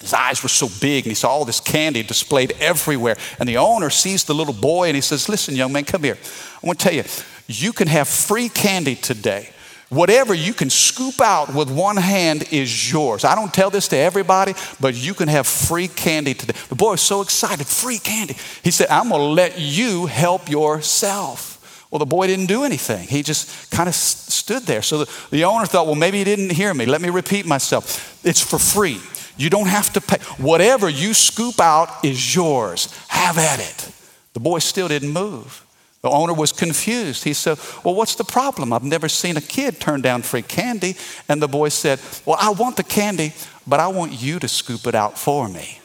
His 0.00 0.12
eyes 0.12 0.42
were 0.42 0.48
so 0.48 0.68
big 0.80 1.04
and 1.04 1.10
he 1.10 1.14
saw 1.14 1.30
all 1.30 1.44
this 1.44 1.60
candy 1.60 2.02
displayed 2.02 2.52
everywhere. 2.60 3.16
And 3.38 3.48
the 3.48 3.56
owner 3.56 3.90
sees 3.90 4.24
the 4.24 4.34
little 4.34 4.54
boy 4.54 4.88
and 4.88 4.94
he 4.94 5.00
says, 5.00 5.28
Listen, 5.28 5.54
young 5.56 5.72
man, 5.72 5.84
come 5.84 6.02
here. 6.02 6.18
I 6.62 6.66
want 6.66 6.78
to 6.80 6.84
tell 6.84 6.94
you, 6.94 7.04
you 7.46 7.72
can 7.72 7.88
have 7.88 8.08
free 8.08 8.48
candy 8.48 8.96
today 8.96 9.50
Whatever 9.94 10.34
you 10.34 10.52
can 10.54 10.70
scoop 10.70 11.20
out 11.20 11.54
with 11.54 11.70
one 11.70 11.96
hand 11.96 12.52
is 12.52 12.90
yours. 12.90 13.24
I 13.24 13.36
don't 13.36 13.54
tell 13.54 13.70
this 13.70 13.86
to 13.88 13.96
everybody, 13.96 14.54
but 14.80 14.94
you 14.94 15.14
can 15.14 15.28
have 15.28 15.46
free 15.46 15.86
candy 15.86 16.34
today. 16.34 16.58
The 16.68 16.74
boy 16.74 16.92
was 16.92 17.00
so 17.00 17.20
excited, 17.20 17.66
free 17.66 17.98
candy. 17.98 18.34
He 18.62 18.72
said, 18.72 18.88
I'm 18.88 19.10
going 19.10 19.20
to 19.20 19.26
let 19.26 19.60
you 19.60 20.06
help 20.06 20.48
yourself. 20.48 21.86
Well, 21.90 22.00
the 22.00 22.06
boy 22.06 22.26
didn't 22.26 22.46
do 22.46 22.64
anything. 22.64 23.06
He 23.06 23.22
just 23.22 23.70
kind 23.70 23.88
of 23.88 23.94
stood 23.94 24.64
there. 24.64 24.82
So 24.82 25.04
the, 25.04 25.26
the 25.30 25.44
owner 25.44 25.64
thought, 25.64 25.86
well, 25.86 25.94
maybe 25.94 26.18
he 26.18 26.24
didn't 26.24 26.50
hear 26.50 26.74
me. 26.74 26.86
Let 26.86 27.00
me 27.00 27.10
repeat 27.10 27.46
myself. 27.46 28.18
It's 28.24 28.40
for 28.40 28.58
free. 28.58 29.00
You 29.36 29.50
don't 29.50 29.66
have 29.66 29.92
to 29.94 30.00
pay. 30.00 30.18
Whatever 30.38 30.88
you 30.88 31.14
scoop 31.14 31.60
out 31.60 32.04
is 32.04 32.34
yours. 32.34 32.94
Have 33.08 33.38
at 33.38 33.60
it. 33.60 33.92
The 34.32 34.40
boy 34.40 34.58
still 34.60 34.88
didn't 34.88 35.10
move. 35.10 35.64
The 36.02 36.10
owner 36.10 36.34
was 36.34 36.52
confused. 36.52 37.24
He 37.24 37.32
said, 37.32 37.58
Well, 37.82 37.94
what's 37.94 38.14
the 38.14 38.24
problem? 38.24 38.72
I've 38.72 38.84
never 38.84 39.08
seen 39.08 39.36
a 39.36 39.40
kid 39.40 39.80
turn 39.80 40.02
down 40.02 40.22
free 40.22 40.42
candy. 40.42 40.96
And 41.28 41.40
the 41.40 41.48
boy 41.48 41.70
said, 41.70 41.98
Well, 42.26 42.36
I 42.38 42.50
want 42.50 42.76
the 42.76 42.82
candy, 42.82 43.32
but 43.66 43.80
I 43.80 43.88
want 43.88 44.12
you 44.12 44.38
to 44.38 44.46
scoop 44.46 44.86
it 44.86 44.94
out 44.94 45.18
for 45.18 45.48
me 45.48 45.80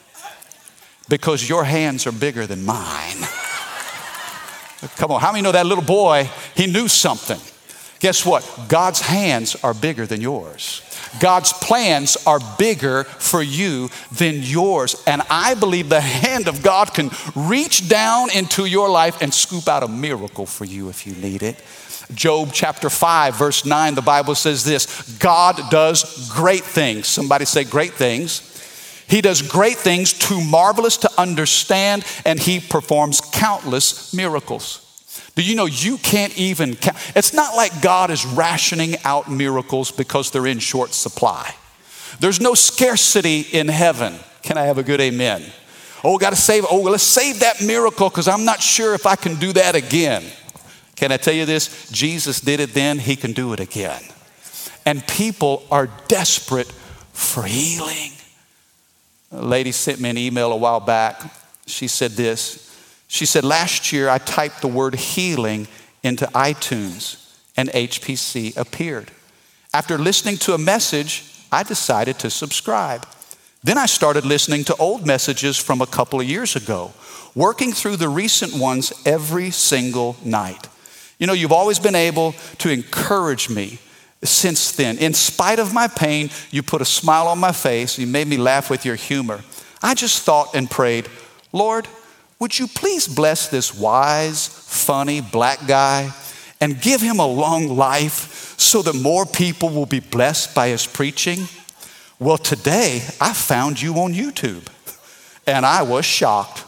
because 1.08 1.48
your 1.48 1.64
hands 1.64 2.06
are 2.06 2.12
bigger 2.12 2.46
than 2.46 2.66
mine. 2.66 3.18
Come 4.98 5.12
on, 5.12 5.20
how 5.20 5.32
many 5.32 5.42
know 5.42 5.52
that 5.52 5.66
little 5.66 5.84
boy? 5.84 6.30
He 6.56 6.68
knew 6.68 6.88
something. 6.88 7.40
Guess 8.00 8.26
what? 8.26 8.66
God's 8.70 9.02
hands 9.02 9.56
are 9.64 9.74
bigger 9.74 10.06
than 10.06 10.22
yours. 10.22 10.82
God's 11.20 11.54
plans 11.54 12.18
are 12.26 12.40
bigger 12.58 13.04
for 13.04 13.42
you 13.42 13.90
than 14.12 14.44
yours. 14.44 15.02
And 15.08 15.22
I 15.30 15.54
believe 15.56 15.90
the 15.90 16.02
hand 16.02 16.48
of 16.48 16.64
God 16.64 16.94
can 16.94 17.10
reach 17.36 17.90
down 17.90 18.30
into 18.32 18.66
your 18.66 18.90
life 18.90 19.22
and 19.22 19.34
scoop 19.34 19.68
out 19.68 19.84
a 19.84 19.88
miracle 19.88 20.46
for 20.46 20.66
you 20.66 20.90
if 20.90 21.08
you 21.08 21.14
need 21.16 21.44
it. 21.44 21.62
Job 22.14 22.50
chapter 22.52 22.90
5, 22.90 23.36
verse 23.36 23.66
9, 23.66 23.96
the 23.96 24.02
Bible 24.02 24.34
says 24.36 24.64
this 24.64 25.18
God 25.20 25.70
does 25.70 26.30
great 26.30 26.64
things. 26.64 27.08
Somebody 27.08 27.46
say, 27.46 27.64
great 27.64 27.94
things. 27.94 28.46
He 29.08 29.22
does 29.22 29.42
great 29.42 29.78
things, 29.78 30.14
too 30.14 30.40
marvelous 30.40 30.98
to 30.98 31.10
understand, 31.20 32.06
and 32.26 32.40
he 32.40 32.60
performs 32.60 33.22
countless 33.22 34.14
miracles. 34.14 34.86
Do 35.36 35.44
you 35.44 35.56
know 35.56 35.66
you 35.66 35.98
can't 35.98 36.38
even 36.38 36.76
count? 36.76 36.98
It's 37.16 37.34
not 37.34 37.56
like 37.56 37.82
God 37.82 38.12
is 38.12 38.26
rationing 38.26 38.96
out 39.04 39.30
miracles 39.30 39.92
because 39.92 40.32
they're 40.32 40.48
in 40.48 40.60
short 40.60 40.94
supply. 40.94 41.54
There's 42.20 42.42
no 42.42 42.54
scarcity 42.54 43.42
in 43.42 43.68
heaven. 43.68 44.16
Can 44.42 44.58
I 44.58 44.64
have 44.64 44.78
a 44.78 44.84
good 44.84 45.00
amen? 45.00 45.44
Oh, 46.04 46.18
got 46.18 46.32
to 46.32 46.36
save. 46.36 46.66
Oh, 46.70 46.82
let's 46.82 47.04
save 47.04 47.42
that 47.42 47.62
miracle 47.62 48.10
because 48.10 48.28
I'm 48.28 48.46
not 48.46 48.62
sure 48.62 48.94
if 48.94 49.06
I 49.06 49.16
can 49.16 49.36
do 49.36 49.54
that 49.54 49.76
again. 49.76 50.24
Can 50.96 51.12
I 51.12 51.18
tell 51.18 51.34
you 51.34 51.46
this? 51.46 51.90
Jesus 51.92 52.42
did 52.42 52.60
it 52.60 52.74
then, 52.74 53.00
he 53.00 53.16
can 53.16 53.32
do 53.32 53.54
it 53.54 53.60
again. 53.60 54.02
And 54.86 55.06
people 55.08 55.64
are 55.72 55.88
desperate 56.08 56.72
for 57.14 57.44
healing. 57.44 58.12
A 59.32 59.42
lady 59.42 59.72
sent 59.72 60.00
me 60.00 60.10
an 60.10 60.18
email 60.18 60.52
a 60.52 60.58
while 60.58 60.80
back. 60.80 61.22
She 61.68 61.88
said 61.88 62.12
this. 62.12 62.69
She 63.10 63.26
said, 63.26 63.44
Last 63.44 63.92
year 63.92 64.08
I 64.08 64.20
typed 64.20 64.62
the 64.62 64.68
word 64.68 64.96
healing 64.96 65.68
into 66.04 66.26
iTunes 66.28 67.36
and 67.58 67.68
HPC 67.70 68.56
appeared. 68.56 69.12
After 69.74 69.98
listening 69.98 70.38
to 70.38 70.54
a 70.54 70.58
message, 70.58 71.26
I 71.52 71.64
decided 71.64 72.20
to 72.20 72.30
subscribe. 72.30 73.06
Then 73.64 73.78
I 73.78 73.88
started 73.88 74.26
listening 74.26 74.64
to 74.66 74.76
old 74.78 75.06
messages 75.06 75.58
from 75.58 75.82
a 75.82 75.88
couple 75.88 76.22
of 76.22 76.30
years 76.30 76.56
ago, 76.56 76.94
working 77.36 77.74
through 77.74 77.98
the 77.98 78.08
recent 78.08 78.54
ones 78.54 78.94
every 79.06 79.52
single 79.52 80.16
night. 80.24 80.70
You 81.18 81.28
know, 81.28 81.34
you've 81.34 81.52
always 81.52 81.80
been 81.80 81.96
able 81.96 82.34
to 82.60 82.70
encourage 82.70 83.50
me 83.50 83.80
since 84.24 84.72
then. 84.72 84.98
In 85.00 85.14
spite 85.14 85.60
of 85.60 85.74
my 85.74 85.88
pain, 85.88 86.30
you 86.52 86.62
put 86.62 86.82
a 86.82 86.86
smile 86.86 87.28
on 87.28 87.40
my 87.40 87.52
face. 87.52 87.98
You 87.98 88.08
made 88.08 88.28
me 88.28 88.38
laugh 88.38 88.70
with 88.70 88.86
your 88.86 88.96
humor. 88.96 89.42
I 89.82 89.96
just 89.96 90.24
thought 90.24 90.56
and 90.56 90.70
prayed, 90.70 91.08
Lord, 91.52 91.88
would 92.40 92.58
you 92.58 92.68
please 92.68 93.08
bless 93.08 93.50
this 93.50 93.76
wise, 93.76 94.48
funny 94.48 95.20
black 95.20 95.68
guy 95.68 96.14
and 96.62 96.82
give 96.82 97.02
him 97.02 97.20
a 97.20 97.28
long 97.28 97.68
life 97.68 98.58
so 98.58 98.82
that 98.82 98.96
more 98.96 99.26
people 99.26 99.70
will 99.70 99.86
be 99.86 100.00
blessed 100.00 100.56
by 100.56 100.70
his 100.70 100.88
preaching? 100.88 101.48
Well, 102.18 102.38
today 102.38 103.02
I 103.20 103.34
found 103.34 103.82
you 103.82 103.96
on 103.96 104.14
YouTube 104.14 104.66
and 105.46 105.66
I 105.66 105.82
was 105.82 106.06
shocked. 106.06 106.66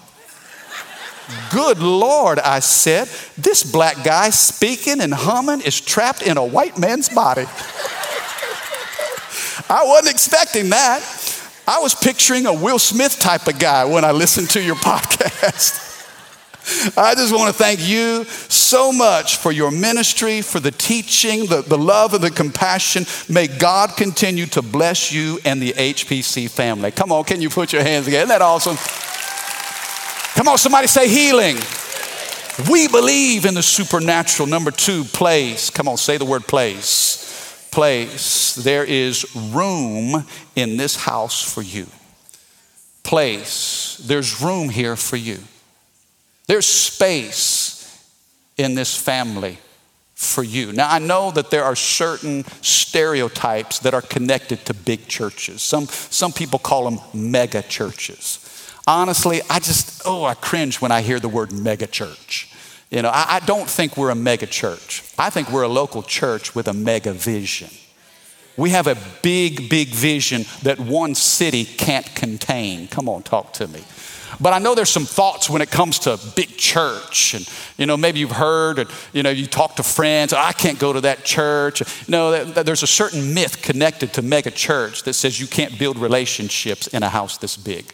Good 1.52 1.80
Lord, 1.80 2.40
I 2.40 2.60
said, 2.60 3.08
this 3.38 3.64
black 3.64 4.04
guy 4.04 4.32
speaking 4.32 5.00
and 5.00 5.14
humming 5.14 5.62
is 5.62 5.80
trapped 5.80 6.22
in 6.22 6.36
a 6.36 6.46
white 6.46 6.78
man's 6.78 7.08
body. 7.08 7.46
I 9.70 9.86
wasn't 9.86 10.14
expecting 10.14 10.70
that. 10.72 11.02
I 11.72 11.80
was 11.80 11.96
picturing 11.96 12.48
a 12.48 12.54
Will 12.54 12.80
Smith 12.80 13.18
type 13.18 13.48
of 13.48 13.58
guy 13.58 13.86
when 13.86 14.04
I 14.04 14.12
listened 14.12 14.50
to 14.50 14.62
your 14.62 14.76
podcast. 14.88 15.88
I 16.98 17.16
just 17.16 17.34
want 17.34 17.48
to 17.48 17.58
thank 17.58 17.80
you 17.88 18.26
so 18.26 18.92
much 18.92 19.38
for 19.38 19.54
your 19.54 19.72
ministry, 19.72 20.42
for 20.42 20.60
the 20.60 20.72
teaching, 20.72 21.46
the, 21.46 21.62
the 21.62 21.78
love, 21.78 22.14
and 22.14 22.22
the 22.22 22.30
compassion. 22.30 23.06
May 23.30 23.48
God 23.48 23.96
continue 23.96 24.48
to 24.48 24.62
bless 24.62 25.14
you 25.14 25.40
and 25.46 25.62
the 25.62 25.72
HPC 25.72 26.50
family. 26.50 26.92
Come 26.92 27.14
on, 27.14 27.24
can 27.24 27.40
you 27.40 27.50
put 27.50 27.72
your 27.72 27.84
hands 27.84 28.04
together? 28.04 28.24
Isn't 28.24 28.38
that 28.38 28.42
awesome? 28.42 28.76
Come 30.36 30.50
on, 30.50 30.58
somebody 30.58 30.88
say 30.88 31.08
healing. 31.08 31.56
We 32.70 32.90
believe 32.90 33.46
in 33.46 33.54
the 33.54 33.64
supernatural. 33.64 34.46
Number 34.50 34.72
two, 34.72 35.06
place. 35.06 35.70
Come 35.70 35.88
on, 35.88 35.96
say 35.96 36.18
the 36.18 36.26
word 36.26 36.46
place. 36.48 37.31
Place. 37.72 38.56
There 38.56 38.84
is 38.84 39.26
room 39.36 40.26
in 40.56 40.78
this 40.78 40.96
house 40.96 41.42
for 41.42 41.62
you. 41.62 41.88
Place. 43.04 44.02
There's 44.06 44.42
room 44.42 44.70
here 44.70 44.96
for 44.96 45.18
you. 45.18 45.40
There's 46.48 46.66
space 46.66 47.78
in 48.58 48.76
this 48.76 48.96
family 48.96 49.58
for 50.14 50.44
you. 50.44 50.72
Now, 50.74 50.92
I 50.92 51.00
know 51.00 51.32
that 51.32 51.50
there 51.50 51.64
are 51.64 51.76
certain 51.76 52.44
stereotypes 52.62 53.80
that 53.80 53.94
are 53.94 54.02
connected 54.02 54.66
to 54.66 54.74
big 54.74 55.08
churches. 55.08 55.62
Some, 55.62 55.88
some 55.88 56.32
people 56.32 56.60
call 56.60 56.90
them 56.90 57.00
mega 57.14 57.62
churches 57.64 58.48
honestly, 58.88 59.42
I 59.50 59.60
just, 59.60 60.02
oh, 60.06 60.26
I 60.26 60.34
cringe 60.34 60.82
when 60.82 60.92
I 60.92 61.02
hear 61.02 61.20
the 61.20 61.30
word 61.30 61.52
mega 61.52 61.88
church. 61.88 62.51
You 62.92 63.02
know, 63.02 63.10
I, 63.10 63.38
I 63.38 63.40
don't 63.40 63.70
think 63.70 63.96
we're 63.96 64.10
a 64.10 64.16
mega 64.16 64.46
church. 64.46 65.04
I 65.18 65.30
think 65.30 65.50
we're 65.50 65.64
a 65.64 65.70
local 65.70 66.04
church 66.04 66.54
with 66.54 66.68
a 66.68 66.74
mega 66.74 67.14
vision. 67.14 67.70
We 68.58 68.72
have 68.72 68.88
a 68.88 68.98
big, 69.22 69.70
big 69.70 69.88
vision 69.88 70.46
that 70.64 70.78
one 70.78 71.16
city 71.16 71.64
can't 71.64 72.06
contain. 72.16 72.90
Come 72.90 73.08
on, 73.08 73.24
talk 73.24 73.54
to 73.54 73.68
me. 73.68 73.82
But 74.42 74.54
I 74.54 74.60
know 74.60 74.76
there's 74.76 74.90
some 74.90 75.06
thoughts 75.06 75.50
when 75.50 75.62
it 75.62 75.72
comes 75.72 76.00
to 76.00 76.20
big 76.36 76.58
church. 76.58 77.34
And, 77.34 77.50
you 77.78 77.86
know, 77.86 77.96
maybe 77.96 78.20
you've 78.20 78.32
heard, 78.32 78.80
and, 78.80 78.90
you 79.14 79.24
know, 79.24 79.30
you 79.30 79.46
talk 79.46 79.78
to 79.78 79.84
friends, 79.84 80.34
I 80.34 80.52
can't 80.52 80.80
go 80.80 80.92
to 80.92 81.02
that 81.02 81.24
church. 81.24 81.82
No, 82.10 82.44
there's 82.44 82.84
a 82.84 82.88
certain 82.88 83.34
myth 83.34 83.62
connected 83.62 84.14
to 84.14 84.22
mega 84.22 84.52
church 84.52 85.04
that 85.04 85.14
says 85.14 85.40
you 85.40 85.48
can't 85.48 85.80
build 85.80 85.98
relationships 85.98 86.88
in 86.88 87.04
a 87.04 87.10
house 87.10 87.38
this 87.38 87.56
big. 87.56 87.94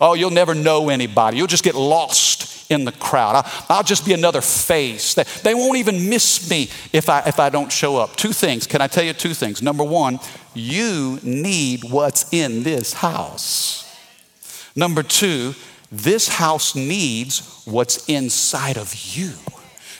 Oh, 0.00 0.14
you'll 0.14 0.30
never 0.30 0.54
know 0.54 0.88
anybody. 0.88 1.36
You'll 1.36 1.46
just 1.48 1.64
get 1.64 1.74
lost 1.74 2.57
in 2.68 2.84
the 2.84 2.92
crowd. 2.92 3.36
I'll, 3.36 3.76
I'll 3.78 3.82
just 3.82 4.04
be 4.04 4.12
another 4.12 4.40
face. 4.40 5.14
They, 5.14 5.24
they 5.42 5.54
won't 5.54 5.78
even 5.78 6.08
miss 6.08 6.48
me 6.50 6.68
if 6.92 7.08
I, 7.08 7.22
if 7.26 7.40
I 7.40 7.48
don't 7.48 7.70
show 7.72 7.96
up. 7.96 8.16
Two 8.16 8.32
things. 8.32 8.66
Can 8.66 8.80
I 8.80 8.86
tell 8.86 9.04
you 9.04 9.12
two 9.12 9.34
things? 9.34 9.62
Number 9.62 9.84
one, 9.84 10.18
you 10.54 11.18
need 11.22 11.84
what's 11.84 12.32
in 12.32 12.62
this 12.62 12.92
house. 12.92 13.84
Number 14.76 15.02
two, 15.02 15.54
this 15.90 16.28
house 16.28 16.74
needs 16.74 17.62
what's 17.64 18.08
inside 18.08 18.76
of 18.76 18.94
you. 18.94 19.32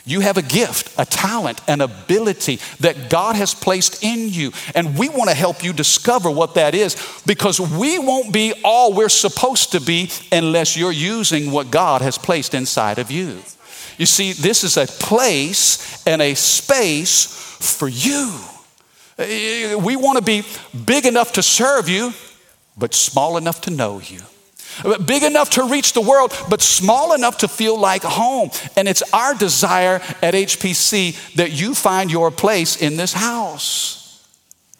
You 0.08 0.20
have 0.20 0.38
a 0.38 0.42
gift, 0.42 0.94
a 0.98 1.04
talent, 1.04 1.60
an 1.68 1.82
ability 1.82 2.60
that 2.80 3.10
God 3.10 3.36
has 3.36 3.52
placed 3.52 4.02
in 4.02 4.30
you. 4.30 4.52
And 4.74 4.98
we 4.98 5.10
want 5.10 5.28
to 5.28 5.36
help 5.36 5.62
you 5.62 5.74
discover 5.74 6.30
what 6.30 6.54
that 6.54 6.74
is 6.74 6.96
because 7.26 7.60
we 7.60 7.98
won't 7.98 8.32
be 8.32 8.54
all 8.64 8.94
we're 8.94 9.10
supposed 9.10 9.72
to 9.72 9.82
be 9.82 10.10
unless 10.32 10.78
you're 10.78 10.92
using 10.92 11.52
what 11.52 11.70
God 11.70 12.00
has 12.00 12.16
placed 12.16 12.54
inside 12.54 12.98
of 12.98 13.10
you. 13.10 13.42
You 13.98 14.06
see, 14.06 14.32
this 14.32 14.64
is 14.64 14.78
a 14.78 14.86
place 14.86 16.02
and 16.06 16.22
a 16.22 16.32
space 16.32 17.26
for 17.60 17.86
you. 17.86 18.34
We 19.18 19.94
want 19.96 20.16
to 20.16 20.24
be 20.24 20.42
big 20.86 21.04
enough 21.04 21.34
to 21.34 21.42
serve 21.42 21.86
you, 21.86 22.14
but 22.78 22.94
small 22.94 23.36
enough 23.36 23.60
to 23.62 23.70
know 23.70 24.00
you 24.00 24.20
big 25.04 25.22
enough 25.22 25.50
to 25.50 25.64
reach 25.64 25.92
the 25.92 26.00
world, 26.00 26.32
but 26.48 26.62
small 26.62 27.14
enough 27.14 27.38
to 27.38 27.48
feel 27.48 27.78
like 27.78 28.02
home. 28.02 28.50
And 28.76 28.88
it's 28.88 29.02
our 29.12 29.34
desire 29.34 30.00
at 30.22 30.34
HPC 30.34 31.34
that 31.34 31.52
you 31.52 31.74
find 31.74 32.10
your 32.10 32.30
place 32.30 32.80
in 32.80 32.96
this 32.96 33.12
house. 33.12 33.98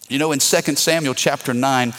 You 0.09 0.17
know, 0.17 0.31
in 0.31 0.39
2 0.39 0.75
Samuel 0.75 1.13
chapter 1.13 1.53
9, 1.53 1.93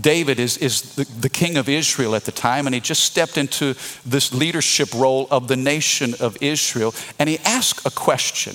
David 0.00 0.38
is, 0.38 0.56
is 0.58 0.94
the, 0.94 1.04
the, 1.04 1.28
king 1.28 1.56
of 1.56 1.68
Israel 1.68 2.14
at 2.14 2.24
the 2.24 2.32
time, 2.32 2.66
and 2.66 2.74
he 2.74 2.80
just 2.80 3.02
stepped 3.02 3.36
into 3.36 3.74
this 4.06 4.32
leadership 4.32 4.94
role 4.94 5.26
of 5.30 5.48
the 5.48 5.56
nation 5.56 6.14
of 6.20 6.36
Israel, 6.40 6.94
and 7.18 7.28
he 7.28 7.38
asked 7.40 7.84
a 7.84 7.90
question. 7.90 8.54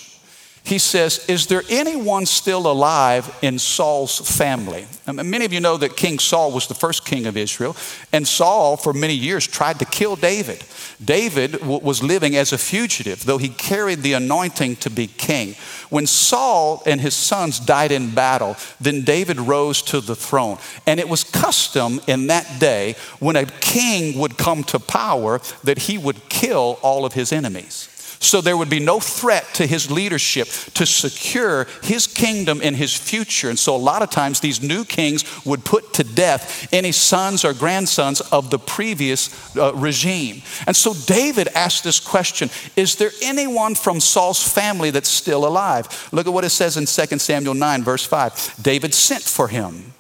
He 0.66 0.80
says, 0.80 1.24
Is 1.28 1.46
there 1.46 1.62
anyone 1.70 2.26
still 2.26 2.70
alive 2.70 3.38
in 3.44 3.60
Saul's 3.60 4.20
family? 4.38 4.88
Um, 5.06 5.18
many 5.30 5.46
of 5.46 5.54
you 5.54 5.60
know 5.60 5.78
that 5.78 5.96
King 5.96 6.18
Saul 6.18 6.52
was 6.52 6.66
the 6.66 6.74
first 6.74 7.06
king 7.06 7.28
of 7.28 7.38
Israel, 7.38 7.76
and 8.12 8.28
Saul, 8.28 8.76
for 8.76 8.92
many 8.92 9.14
years, 9.14 9.46
tried 9.46 9.78
to 9.80 9.86
kill 9.86 10.16
David. 10.16 10.64
David 11.04 11.52
w- 11.54 11.80
was 11.82 12.02
living 12.02 12.36
as 12.36 12.52
a 12.52 12.58
fugitive, 12.58 13.26
though 13.26 13.38
he 13.38 13.50
carried 13.50 14.00
the 14.00 14.14
anointing 14.14 14.78
to 14.78 14.90
be 14.90 15.06
king. 15.06 15.56
When 15.90 16.08
Saul 16.08 16.82
and 16.88 17.00
his 17.00 17.14
sons 17.14 17.60
died 17.60 17.92
in 17.92 18.16
battle, 18.16 18.58
then 18.82 19.04
David 19.04 19.40
rose 19.40 19.84
to 19.84 20.02
the 20.02 20.16
throne. 20.16 20.58
And 20.88 21.00
it 21.00 21.08
was 21.08 21.24
custom 21.24 22.02
in 22.08 22.28
that 22.28 22.60
day 22.60 22.96
when 23.20 23.36
a 23.36 23.46
king 23.46 24.18
would 24.18 24.38
come 24.38 24.64
to 24.66 24.80
power 24.80 25.42
that 25.64 25.78
he 25.78 26.00
would 26.00 26.28
kill 26.28 26.80
all 26.82 27.06
of 27.06 27.14
his 27.14 27.32
enemies. 27.32 27.90
So 28.20 28.42
there 28.42 28.58
would 28.58 28.70
be 28.70 28.80
no 28.80 29.00
threat 29.00 29.46
to 29.56 29.68
his 29.68 29.92
leadership 29.92 30.48
to 30.76 30.86
secure 30.86 31.68
his 31.84 32.08
kingdom 32.08 32.62
and 32.64 32.76
his 32.76 32.96
future. 32.96 33.50
And 33.50 33.60
so 33.60 33.76
a 33.76 33.78
lot 33.78 34.02
of 34.02 34.10
times 34.10 34.40
these 34.40 34.62
new 34.62 34.86
kings 34.86 35.24
would 35.46 35.66
put 35.66 35.94
to 35.94 36.04
death 36.04 36.72
any 36.74 36.92
sons 36.92 37.46
or 37.46 37.54
grandsons 37.54 38.22
of 38.22 38.50
the 38.50 38.60
previous 38.60 39.56
uh, 39.58 39.74
regime. 39.76 40.42
And 40.68 40.76
so 40.76 40.94
David 40.94 41.50
asked 41.50 41.84
this 41.84 42.00
question 42.00 42.50
Is 42.76 42.96
there 42.96 43.12
anyone 43.22 43.76
from 43.76 44.00
Saul's 44.00 44.42
family 44.42 44.92
that's 44.92 45.10
still 45.10 45.46
alive? 45.46 46.10
Look 46.12 46.28
at 46.28 46.34
what 46.34 46.46
it 46.46 46.50
says 46.50 46.78
in 46.78 46.86
2 46.86 47.20
Samuel 47.20 47.54
9, 47.54 47.84
verse 47.84 48.06
5. 48.06 48.56
David 48.62 48.94
sent 48.94 49.24
for 49.24 49.48
him 49.48 49.94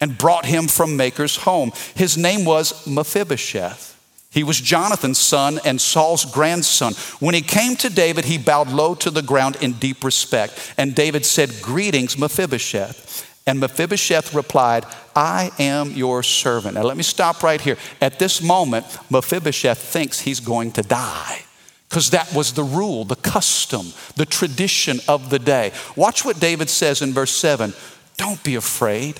and 0.00 0.18
brought 0.18 0.46
him 0.46 0.68
from 0.68 0.96
Makir's 0.96 1.36
home. 1.36 1.72
His 1.94 2.16
name 2.16 2.44
was 2.44 2.86
Mephibosheth. 2.86 3.95
He 4.36 4.44
was 4.44 4.60
Jonathan's 4.60 5.18
son 5.18 5.58
and 5.64 5.80
Saul's 5.80 6.26
grandson. 6.26 6.92
When 7.20 7.34
he 7.34 7.40
came 7.40 7.74
to 7.76 7.88
David, 7.88 8.26
he 8.26 8.36
bowed 8.36 8.68
low 8.68 8.94
to 8.96 9.10
the 9.10 9.22
ground 9.22 9.56
in 9.62 9.72
deep 9.72 10.04
respect. 10.04 10.74
And 10.76 10.94
David 10.94 11.24
said, 11.24 11.62
Greetings, 11.62 12.18
Mephibosheth. 12.18 13.26
And 13.46 13.58
Mephibosheth 13.58 14.34
replied, 14.34 14.84
I 15.14 15.52
am 15.58 15.92
your 15.92 16.22
servant. 16.22 16.74
Now 16.74 16.82
let 16.82 16.98
me 16.98 17.02
stop 17.02 17.42
right 17.42 17.58
here. 17.58 17.78
At 18.02 18.18
this 18.18 18.42
moment, 18.42 18.84
Mephibosheth 19.08 19.78
thinks 19.78 20.20
he's 20.20 20.40
going 20.40 20.72
to 20.72 20.82
die 20.82 21.40
because 21.88 22.10
that 22.10 22.30
was 22.34 22.52
the 22.52 22.62
rule, 22.62 23.06
the 23.06 23.16
custom, 23.16 23.94
the 24.16 24.26
tradition 24.26 25.00
of 25.08 25.30
the 25.30 25.38
day. 25.38 25.72
Watch 25.96 26.26
what 26.26 26.38
David 26.40 26.68
says 26.68 27.00
in 27.00 27.14
verse 27.14 27.32
7 27.32 27.72
Don't 28.18 28.44
be 28.44 28.54
afraid. 28.54 29.18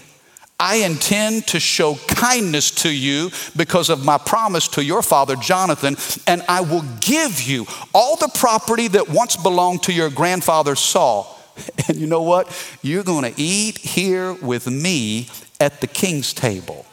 I 0.59 0.77
intend 0.77 1.49
to 1.49 1.61
show 1.61 1.97
kindness 2.09 2.71
to 2.83 2.91
you 2.91 3.31
because 3.57 3.91
of 3.91 4.05
my 4.05 4.17
promise 4.17 4.69
to 4.69 4.85
your 4.85 5.03
father 5.03 5.37
Jonathan, 5.37 5.97
and 6.27 6.43
I 6.49 6.63
will 6.63 6.85
give 7.01 7.43
you 7.43 7.67
all 7.95 8.17
the 8.17 8.31
property 8.35 8.89
that 8.89 9.11
once 9.11 9.37
belonged 9.37 9.83
to 9.85 9.93
your 9.93 10.11
grandfather 10.11 10.75
Saul. 10.75 11.33
And 11.89 11.97
you 11.97 12.07
know 12.07 12.23
what? 12.23 12.49
You're 12.83 13.03
going 13.03 13.33
to 13.33 13.41
eat 13.41 13.79
here 13.79 14.35
with 14.35 14.67
me 14.67 15.29
at 15.59 15.81
the 15.81 15.87
king's 15.87 16.35
table. 16.35 16.85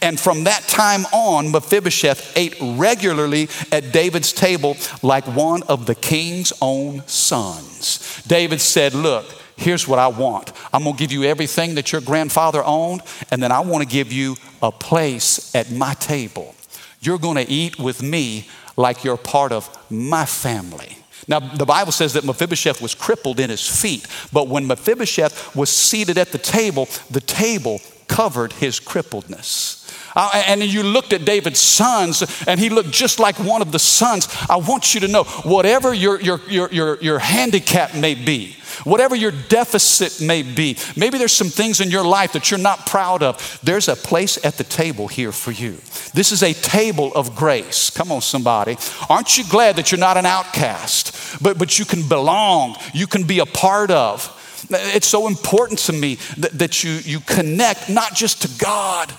And 0.00 0.18
from 0.18 0.44
that 0.44 0.62
time 0.62 1.04
on, 1.12 1.50
Mephibosheth 1.50 2.36
ate 2.36 2.56
regularly 2.60 3.48
at 3.72 3.92
David's 3.92 4.32
table 4.32 4.76
like 5.02 5.24
one 5.26 5.62
of 5.64 5.86
the 5.86 5.94
king's 5.94 6.52
own 6.60 7.06
sons. 7.06 8.22
David 8.26 8.60
said, 8.60 8.94
Look, 8.94 9.26
here's 9.58 9.86
what 9.86 9.98
I 9.98 10.08
want. 10.08 10.52
I'm 10.72 10.84
going 10.84 10.96
to 10.96 10.98
give 10.98 11.12
you 11.12 11.24
everything 11.24 11.74
that 11.74 11.92
your 11.92 12.00
grandfather 12.00 12.62
owned, 12.64 13.02
and 13.30 13.42
then 13.42 13.52
I 13.52 13.60
want 13.60 13.82
to 13.82 13.88
give 13.88 14.12
you 14.12 14.36
a 14.62 14.72
place 14.72 15.54
at 15.54 15.70
my 15.70 15.94
table. 15.94 16.54
You're 17.00 17.18
going 17.18 17.36
to 17.36 17.50
eat 17.50 17.78
with 17.78 18.02
me 18.02 18.48
like 18.76 19.04
you're 19.04 19.16
part 19.16 19.52
of 19.52 19.68
my 19.90 20.24
family. 20.24 20.96
Now, 21.26 21.40
the 21.40 21.66
Bible 21.66 21.92
says 21.92 22.14
that 22.14 22.24
Mephibosheth 22.24 22.80
was 22.80 22.94
crippled 22.94 23.38
in 23.38 23.50
his 23.50 23.66
feet, 23.66 24.06
but 24.32 24.48
when 24.48 24.66
Mephibosheth 24.66 25.54
was 25.54 25.68
seated 25.68 26.16
at 26.16 26.28
the 26.28 26.38
table, 26.38 26.88
the 27.10 27.20
table 27.20 27.80
covered 28.06 28.54
his 28.54 28.80
crippledness. 28.80 29.84
Uh, 30.16 30.42
and 30.46 30.62
you 30.62 30.82
looked 30.82 31.12
at 31.12 31.24
David's 31.24 31.60
sons, 31.60 32.24
and 32.48 32.58
he 32.58 32.70
looked 32.70 32.90
just 32.90 33.20
like 33.20 33.36
one 33.38 33.62
of 33.62 33.72
the 33.72 33.78
sons. 33.78 34.26
I 34.48 34.56
want 34.56 34.94
you 34.94 35.00
to 35.00 35.08
know 35.08 35.24
whatever 35.44 35.92
your, 35.92 36.20
your, 36.20 36.40
your, 36.48 36.70
your, 36.70 37.00
your 37.00 37.18
handicap 37.18 37.94
may 37.94 38.14
be, 38.14 38.56
whatever 38.84 39.14
your 39.14 39.32
deficit 39.48 40.20
may 40.24 40.42
be, 40.42 40.76
maybe 40.96 41.18
there's 41.18 41.32
some 41.32 41.48
things 41.48 41.80
in 41.80 41.90
your 41.90 42.04
life 42.04 42.32
that 42.32 42.50
you're 42.50 42.58
not 42.58 42.86
proud 42.86 43.22
of. 43.22 43.60
There's 43.62 43.88
a 43.88 43.96
place 43.96 44.44
at 44.44 44.56
the 44.58 44.64
table 44.64 45.08
here 45.08 45.32
for 45.32 45.50
you. 45.52 45.72
This 46.14 46.32
is 46.32 46.42
a 46.42 46.52
table 46.52 47.12
of 47.14 47.36
grace. 47.36 47.90
Come 47.90 48.12
on, 48.12 48.20
somebody. 48.20 48.76
Aren't 49.08 49.38
you 49.38 49.44
glad 49.44 49.76
that 49.76 49.90
you're 49.90 49.98
not 49.98 50.16
an 50.16 50.26
outcast, 50.26 51.42
but, 51.42 51.58
but 51.58 51.78
you 51.78 51.84
can 51.84 52.08
belong, 52.08 52.76
you 52.92 53.06
can 53.06 53.24
be 53.24 53.38
a 53.38 53.46
part 53.46 53.90
of? 53.90 54.34
It's 54.70 55.06
so 55.06 55.28
important 55.28 55.78
to 55.80 55.92
me 55.92 56.16
that, 56.38 56.58
that 56.58 56.84
you, 56.84 56.92
you 57.04 57.20
connect 57.20 57.88
not 57.88 58.14
just 58.14 58.42
to 58.42 58.48
God 58.58 59.12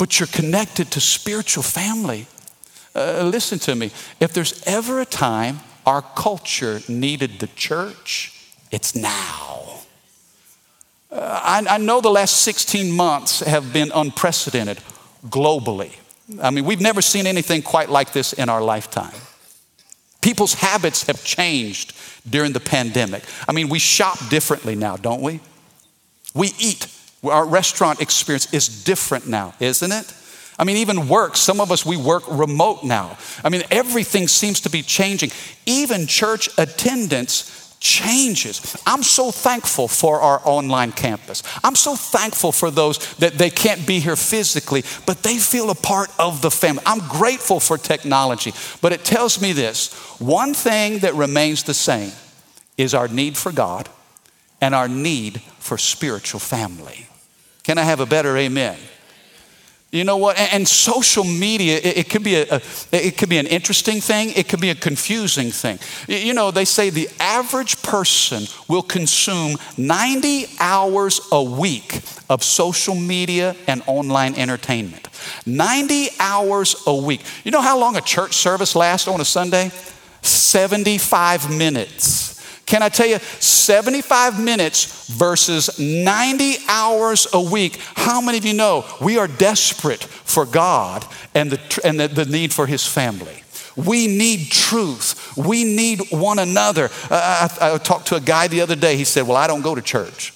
but 0.00 0.18
you're 0.18 0.26
connected 0.28 0.90
to 0.92 0.98
spiritual 0.98 1.62
family. 1.62 2.26
Uh, 2.94 3.22
listen 3.22 3.58
to 3.58 3.74
me. 3.74 3.90
If 4.18 4.32
there's 4.32 4.62
ever 4.66 4.98
a 4.98 5.04
time 5.04 5.60
our 5.84 6.00
culture 6.00 6.80
needed 6.88 7.38
the 7.38 7.48
church, 7.48 8.39
it's 8.70 8.94
now. 8.94 9.80
Uh, 11.10 11.40
I, 11.42 11.74
I 11.74 11.78
know 11.78 12.00
the 12.00 12.10
last 12.10 12.42
16 12.42 12.90
months 12.92 13.40
have 13.40 13.72
been 13.72 13.90
unprecedented 13.94 14.78
globally. 15.26 15.92
I 16.40 16.50
mean, 16.50 16.64
we've 16.64 16.80
never 16.80 17.02
seen 17.02 17.26
anything 17.26 17.62
quite 17.62 17.88
like 17.88 18.12
this 18.12 18.32
in 18.32 18.48
our 18.48 18.62
lifetime. 18.62 19.14
People's 20.20 20.54
habits 20.54 21.06
have 21.06 21.24
changed 21.24 21.96
during 22.28 22.52
the 22.52 22.60
pandemic. 22.60 23.24
I 23.48 23.52
mean, 23.52 23.68
we 23.68 23.78
shop 23.78 24.18
differently 24.28 24.76
now, 24.76 24.96
don't 24.96 25.22
we? 25.22 25.40
We 26.34 26.52
eat 26.58 26.86
our 27.24 27.44
restaurant 27.44 28.00
experience 28.00 28.52
is 28.54 28.84
different 28.84 29.26
now, 29.26 29.54
isn't 29.60 29.92
it? 29.92 30.14
I 30.58 30.64
mean, 30.64 30.76
even 30.78 31.08
work, 31.08 31.36
some 31.36 31.60
of 31.60 31.72
us, 31.72 31.86
we 31.86 31.96
work 31.96 32.22
remote 32.28 32.84
now. 32.84 33.16
I 33.42 33.48
mean, 33.48 33.62
everything 33.70 34.28
seems 34.28 34.60
to 34.60 34.70
be 34.70 34.82
changing. 34.82 35.30
Even 35.64 36.06
church 36.06 36.50
attendance 36.58 37.59
changes. 37.80 38.76
I'm 38.86 39.02
so 39.02 39.30
thankful 39.30 39.88
for 39.88 40.20
our 40.20 40.40
online 40.44 40.92
campus. 40.92 41.42
I'm 41.64 41.74
so 41.74 41.96
thankful 41.96 42.52
for 42.52 42.70
those 42.70 42.98
that 43.16 43.38
they 43.38 43.50
can't 43.50 43.86
be 43.86 43.98
here 44.00 44.16
physically, 44.16 44.84
but 45.06 45.22
they 45.22 45.38
feel 45.38 45.70
a 45.70 45.74
part 45.74 46.10
of 46.18 46.42
the 46.42 46.50
family. 46.50 46.82
I'm 46.86 47.00
grateful 47.08 47.58
for 47.58 47.78
technology, 47.78 48.52
but 48.82 48.92
it 48.92 49.04
tells 49.04 49.40
me 49.40 49.52
this 49.52 49.92
one 50.20 50.52
thing 50.52 50.98
that 51.00 51.14
remains 51.14 51.62
the 51.62 51.74
same 51.74 52.12
is 52.76 52.94
our 52.94 53.08
need 53.08 53.36
for 53.36 53.50
God 53.50 53.88
and 54.60 54.74
our 54.74 54.88
need 54.88 55.40
for 55.58 55.78
spiritual 55.78 56.40
family. 56.40 57.06
Can 57.62 57.78
I 57.78 57.82
have 57.82 58.00
a 58.00 58.06
better 58.06 58.36
amen? 58.36 58.78
You 59.90 60.04
know 60.04 60.18
what? 60.18 60.38
And, 60.38 60.68
social 60.68 61.24
media, 61.24 61.80
it, 61.82 62.08
could 62.08 62.22
be 62.22 62.36
a, 62.36 62.60
it 62.92 63.18
could 63.18 63.28
be 63.28 63.38
an 63.38 63.48
interesting 63.48 64.00
thing. 64.00 64.32
It 64.36 64.48
could 64.48 64.60
be 64.60 64.70
a 64.70 64.74
confusing 64.76 65.50
thing. 65.50 65.80
You 66.06 66.32
know, 66.32 66.52
they 66.52 66.64
say 66.64 66.90
the 66.90 67.08
average 67.18 67.82
person 67.82 68.44
will 68.68 68.82
consume 68.82 69.56
90 69.76 70.46
hours 70.60 71.20
a 71.32 71.42
week 71.42 72.02
of 72.28 72.44
social 72.44 72.94
media 72.94 73.56
and 73.66 73.82
online 73.88 74.36
entertainment. 74.36 75.08
90 75.44 76.10
hours 76.20 76.76
a 76.86 76.94
week. 76.94 77.22
You 77.42 77.50
know 77.50 77.60
how 77.60 77.76
long 77.76 77.96
a 77.96 78.00
church 78.00 78.34
service 78.34 78.76
lasts 78.76 79.08
on 79.08 79.20
a 79.20 79.24
Sunday? 79.24 79.72
75 80.22 81.50
minutes. 81.56 82.29
Can 82.70 82.84
I 82.84 82.88
tell 82.88 83.08
you, 83.08 83.18
75 83.18 84.40
minutes 84.40 85.08
versus 85.08 85.76
90 85.80 86.58
hours 86.68 87.26
a 87.32 87.40
week? 87.40 87.80
How 87.96 88.20
many 88.20 88.38
of 88.38 88.44
you 88.44 88.54
know 88.54 88.84
we 89.00 89.18
are 89.18 89.26
desperate 89.26 90.04
for 90.04 90.46
God 90.46 91.04
and 91.34 91.50
the, 91.50 91.80
and 91.82 91.98
the, 91.98 92.06
the 92.06 92.26
need 92.26 92.52
for 92.52 92.68
His 92.68 92.86
family? 92.86 93.42
We 93.74 94.06
need 94.06 94.52
truth. 94.52 95.36
We 95.36 95.64
need 95.64 96.12
one 96.12 96.38
another. 96.38 96.90
Uh, 97.10 97.48
I, 97.60 97.74
I 97.74 97.78
talked 97.78 98.06
to 98.08 98.14
a 98.14 98.20
guy 98.20 98.46
the 98.46 98.60
other 98.60 98.76
day. 98.76 98.96
He 98.96 99.02
said, 99.02 99.26
Well, 99.26 99.36
I 99.36 99.48
don't 99.48 99.62
go 99.62 99.74
to 99.74 99.82
church 99.82 100.32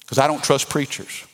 because 0.00 0.18
I 0.18 0.26
don't 0.26 0.44
trust 0.44 0.68
preachers. 0.68 1.24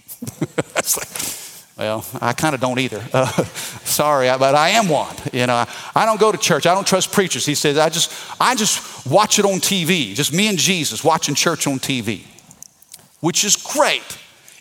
well, 1.76 2.06
I 2.20 2.34
kind 2.34 2.54
of 2.54 2.60
don't 2.60 2.78
either. 2.78 3.02
Uh, 3.12 3.26
sorry, 3.84 4.28
but 4.38 4.54
I 4.54 4.68
am 4.70 4.88
one. 4.88 5.16
You 5.32 5.48
know, 5.48 5.66
I 5.96 6.04
don't 6.04 6.20
go 6.20 6.30
to 6.30 6.36
church. 6.36 6.66
I 6.66 6.74
don't 6.74 6.86
trust 6.86 7.10
preachers. 7.10 7.46
He 7.46 7.54
says, 7.54 7.78
I 7.78 7.88
just, 7.88 8.12
I 8.38 8.54
just 8.54 9.06
watch 9.06 9.38
it 9.38 9.46
on 9.46 9.60
TV. 9.60 10.14
Just 10.14 10.30
me 10.30 10.46
and 10.48 10.58
Jesus 10.58 11.02
watching 11.02 11.34
church 11.34 11.66
on 11.66 11.78
TV, 11.78 12.20
which 13.20 13.44
is 13.44 13.56
great. 13.56 14.02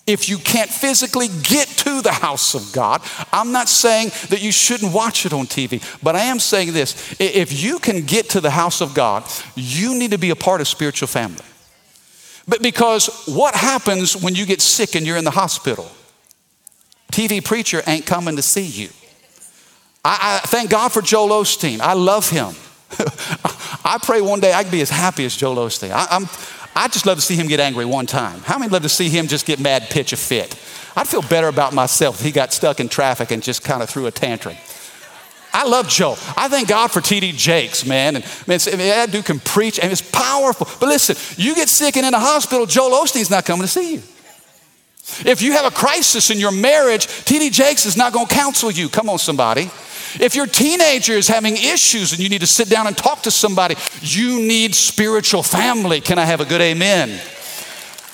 If 0.08 0.30
you 0.30 0.38
can't 0.38 0.69
physically 0.69 1.28
get 1.43 1.67
to 1.67 2.02
the 2.02 2.13
house 2.13 2.54
of 2.54 2.71
God, 2.71 3.02
I'm 3.34 3.52
not 3.52 3.67
saying 3.67 4.12
that 4.30 4.41
you 4.41 4.54
shouldn't 4.54 4.93
watch 4.93 5.26
it 5.26 5.34
on 5.34 5.45
TV, 5.45 5.84
but 6.02 6.15
I 6.15 6.21
am 6.21 6.39
saying 6.39 6.71
this. 6.71 7.19
If 7.19 7.62
you 7.62 7.80
can 7.80 8.06
get 8.06 8.30
to 8.30 8.39
the 8.39 8.52
house 8.52 8.80
of 8.80 8.93
God, 8.93 9.26
you 9.56 9.98
need 9.98 10.12
to 10.12 10.17
be 10.17 10.30
a 10.30 10.36
part 10.38 10.62
of 10.62 10.69
spiritual 10.69 11.10
family. 11.10 11.43
But 12.48 12.62
because 12.62 13.26
what 13.26 13.56
happens 13.56 14.15
when 14.15 14.36
you 14.36 14.45
get 14.45 14.62
sick 14.62 14.95
and 14.95 15.06
you're 15.06 15.17
in 15.17 15.26
the 15.26 15.32
hospital? 15.32 15.91
TV 17.12 17.43
preacher 17.43 17.82
ain't 17.88 18.06
coming 18.06 18.38
to 18.38 18.41
see 18.41 18.65
you. 18.65 18.89
I, 20.05 20.39
I 20.43 20.47
thank 20.47 20.69
God 20.69 20.91
for 20.91 21.01
Joel 21.01 21.29
Osteen. 21.29 21.79
I 21.79 21.93
love 21.93 22.29
him. 22.29 22.53
I 23.83 23.97
pray 24.01 24.21
one 24.21 24.39
day 24.39 24.53
I 24.53 24.61
can 24.61 24.71
be 24.71 24.81
as 24.81 24.91
happy 24.91 25.25
as 25.25 25.35
Joel 25.35 25.55
Osteen. 25.55 25.89
I, 25.91 26.07
am 26.15 26.29
I'd 26.75 26.93
just 26.93 27.07
love 27.07 27.17
to 27.17 27.23
see 27.23 27.35
him 27.35 27.47
get 27.47 27.59
angry 27.59 27.85
one 27.85 28.05
time. 28.05 28.41
How 28.41 28.59
many 28.59 28.71
love 28.71 28.83
to 28.83 28.89
see 28.89 29.09
him 29.09 29.27
just 29.27 29.47
get 29.47 29.59
mad, 29.59 29.89
pitch 29.89 30.13
a 30.13 30.17
fit? 30.17 30.53
I'd 30.95 31.07
feel 31.07 31.23
better 31.23 31.47
about 31.47 31.73
myself 31.73 32.19
if 32.19 32.25
he 32.25 32.31
got 32.31 32.53
stuck 32.53 32.79
in 32.79 32.87
traffic 32.87 33.31
and 33.31 33.41
just 33.41 33.63
kind 33.63 33.81
of 33.81 33.89
threw 33.89 34.05
a 34.05 34.11
tantrum. 34.11 34.55
I 35.51 35.65
love 35.67 35.87
Joe. 35.87 36.17
I 36.37 36.49
thank 36.49 36.67
God 36.67 36.91
for 36.91 36.99
TD 36.99 37.35
Jakes, 37.35 37.85
man. 37.85 38.17
And 38.17 38.25
man, 38.45 38.59
that 38.59 39.09
dude 39.11 39.25
can 39.25 39.39
preach 39.39 39.79
and 39.79 39.91
it's 39.91 40.01
powerful. 40.01 40.67
But 40.79 40.89
listen, 40.89 41.15
you 41.43 41.55
get 41.55 41.67
sick 41.67 41.97
and 41.97 42.05
in 42.05 42.13
a 42.13 42.19
hospital, 42.19 42.67
Joel 42.67 42.91
Osteen's 42.91 43.31
not 43.31 43.45
coming 43.45 43.61
to 43.61 43.67
see 43.67 43.95
you. 43.95 44.01
If 45.25 45.41
you 45.41 45.53
have 45.53 45.65
a 45.65 45.71
crisis 45.71 46.29
in 46.29 46.39
your 46.39 46.51
marriage, 46.51 47.07
TD 47.07 47.51
Jakes 47.51 47.85
is 47.85 47.95
not 47.95 48.11
going 48.11 48.27
to 48.27 48.35
counsel 48.35 48.69
you. 48.69 48.89
Come 48.89 49.09
on, 49.09 49.17
somebody. 49.17 49.71
If 50.19 50.36
your 50.36 50.45
teenager 50.47 51.13
is 51.13 51.28
having 51.28 51.56
issues 51.58 52.12
and 52.12 52.21
you 52.21 52.30
need 52.30 52.41
to 52.41 52.47
sit 52.47 52.69
down 52.69 52.88
and 52.88 52.97
talk 52.97 53.23
to 53.23 53.32
somebody, 53.32 53.75
you 54.01 54.41
need 54.41 54.75
spiritual 54.75 55.43
family. 55.43 56.01
Can 56.01 56.19
I 56.19 56.25
have 56.25 56.41
a 56.41 56.45
good 56.45 56.62
amen? 56.62 57.10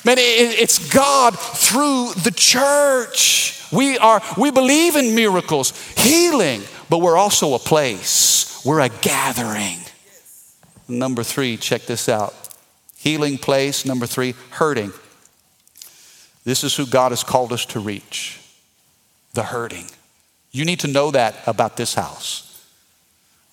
Man, 0.03 0.15
it's 0.17 0.91
God 0.93 1.37
through 1.37 2.13
the 2.23 2.31
church. 2.31 3.67
We 3.71 3.97
are 3.99 4.21
we 4.37 4.51
believe 4.51 4.95
in 4.95 5.15
miracles, 5.15 5.71
healing, 5.95 6.63
but 6.89 6.99
we're 6.99 7.17
also 7.17 7.53
a 7.53 7.59
place. 7.59 8.63
We're 8.65 8.81
a 8.81 8.89
gathering. 8.89 9.77
Number 10.87 11.23
3, 11.23 11.55
check 11.57 11.83
this 11.83 12.09
out. 12.09 12.33
Healing 12.97 13.37
place, 13.37 13.85
number 13.85 14.05
3, 14.05 14.35
hurting. 14.51 14.91
This 16.43 16.63
is 16.63 16.75
who 16.75 16.85
God 16.85 17.11
has 17.11 17.23
called 17.23 17.53
us 17.53 17.65
to 17.67 17.79
reach. 17.79 18.39
The 19.33 19.43
hurting. 19.43 19.85
You 20.51 20.65
need 20.65 20.81
to 20.81 20.87
know 20.87 21.11
that 21.11 21.35
about 21.47 21.77
this 21.77 21.93
house 21.93 22.47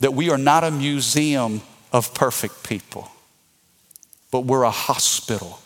that 0.01 0.15
we 0.15 0.31
are 0.31 0.39
not 0.39 0.65
a 0.65 0.71
museum 0.71 1.61
of 1.93 2.15
perfect 2.15 2.63
people, 2.63 3.11
but 4.31 4.45
we're 4.45 4.63
a 4.63 4.71
hospital 4.71 5.61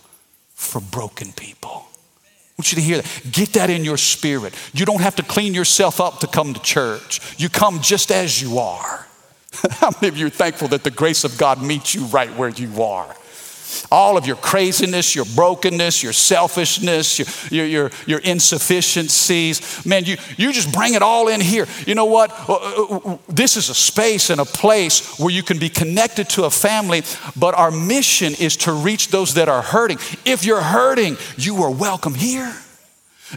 for 0.54 0.80
broken 0.80 1.32
people. 1.32 1.86
I 2.26 2.54
want 2.58 2.72
you 2.72 2.76
to 2.76 2.82
hear 2.82 2.96
that. 2.98 3.22
Get 3.30 3.54
that 3.54 3.70
in 3.70 3.84
your 3.84 3.96
spirit. 3.96 4.54
You 4.72 4.86
don't 4.86 5.00
have 5.00 5.16
to 5.16 5.22
clean 5.22 5.52
yourself 5.52 6.00
up 6.00 6.20
to 6.20 6.26
come 6.26 6.54
to 6.54 6.60
church, 6.60 7.20
you 7.38 7.48
come 7.48 7.80
just 7.80 8.10
as 8.10 8.40
you 8.40 8.58
are. 8.58 9.06
How 9.70 9.90
many 10.00 10.08
of 10.08 10.16
you 10.16 10.26
are 10.26 10.30
thankful 10.30 10.68
that 10.68 10.84
the 10.84 10.90
grace 10.90 11.24
of 11.24 11.36
God 11.36 11.62
meets 11.62 11.94
you 11.94 12.04
right 12.06 12.34
where 12.36 12.48
you 12.48 12.82
are? 12.82 13.14
All 13.90 14.16
of 14.16 14.26
your 14.26 14.36
craziness, 14.36 15.14
your 15.14 15.24
brokenness, 15.24 16.02
your 16.02 16.12
selfishness, 16.12 17.18
your, 17.18 17.26
your, 17.50 17.66
your, 17.66 17.90
your, 18.06 18.20
insufficiencies. 18.20 19.84
Man, 19.84 20.04
you, 20.04 20.16
you 20.36 20.52
just 20.52 20.72
bring 20.72 20.94
it 20.94 21.02
all 21.02 21.28
in 21.28 21.40
here. 21.40 21.66
You 21.86 21.94
know 21.94 22.06
what? 22.06 22.30
Uh, 22.48 22.54
uh, 22.54 22.96
uh, 23.04 23.18
this 23.28 23.56
is 23.56 23.68
a 23.68 23.74
space 23.74 24.30
and 24.30 24.40
a 24.40 24.44
place 24.44 25.18
where 25.18 25.30
you 25.30 25.42
can 25.42 25.58
be 25.58 25.68
connected 25.68 26.28
to 26.30 26.44
a 26.44 26.50
family, 26.50 27.02
but 27.36 27.54
our 27.54 27.70
mission 27.70 28.34
is 28.38 28.56
to 28.58 28.72
reach 28.72 29.08
those 29.08 29.34
that 29.34 29.48
are 29.48 29.62
hurting. 29.62 29.98
If 30.24 30.44
you're 30.44 30.62
hurting, 30.62 31.16
you 31.36 31.62
are 31.62 31.70
welcome 31.70 32.14
here. 32.14 32.61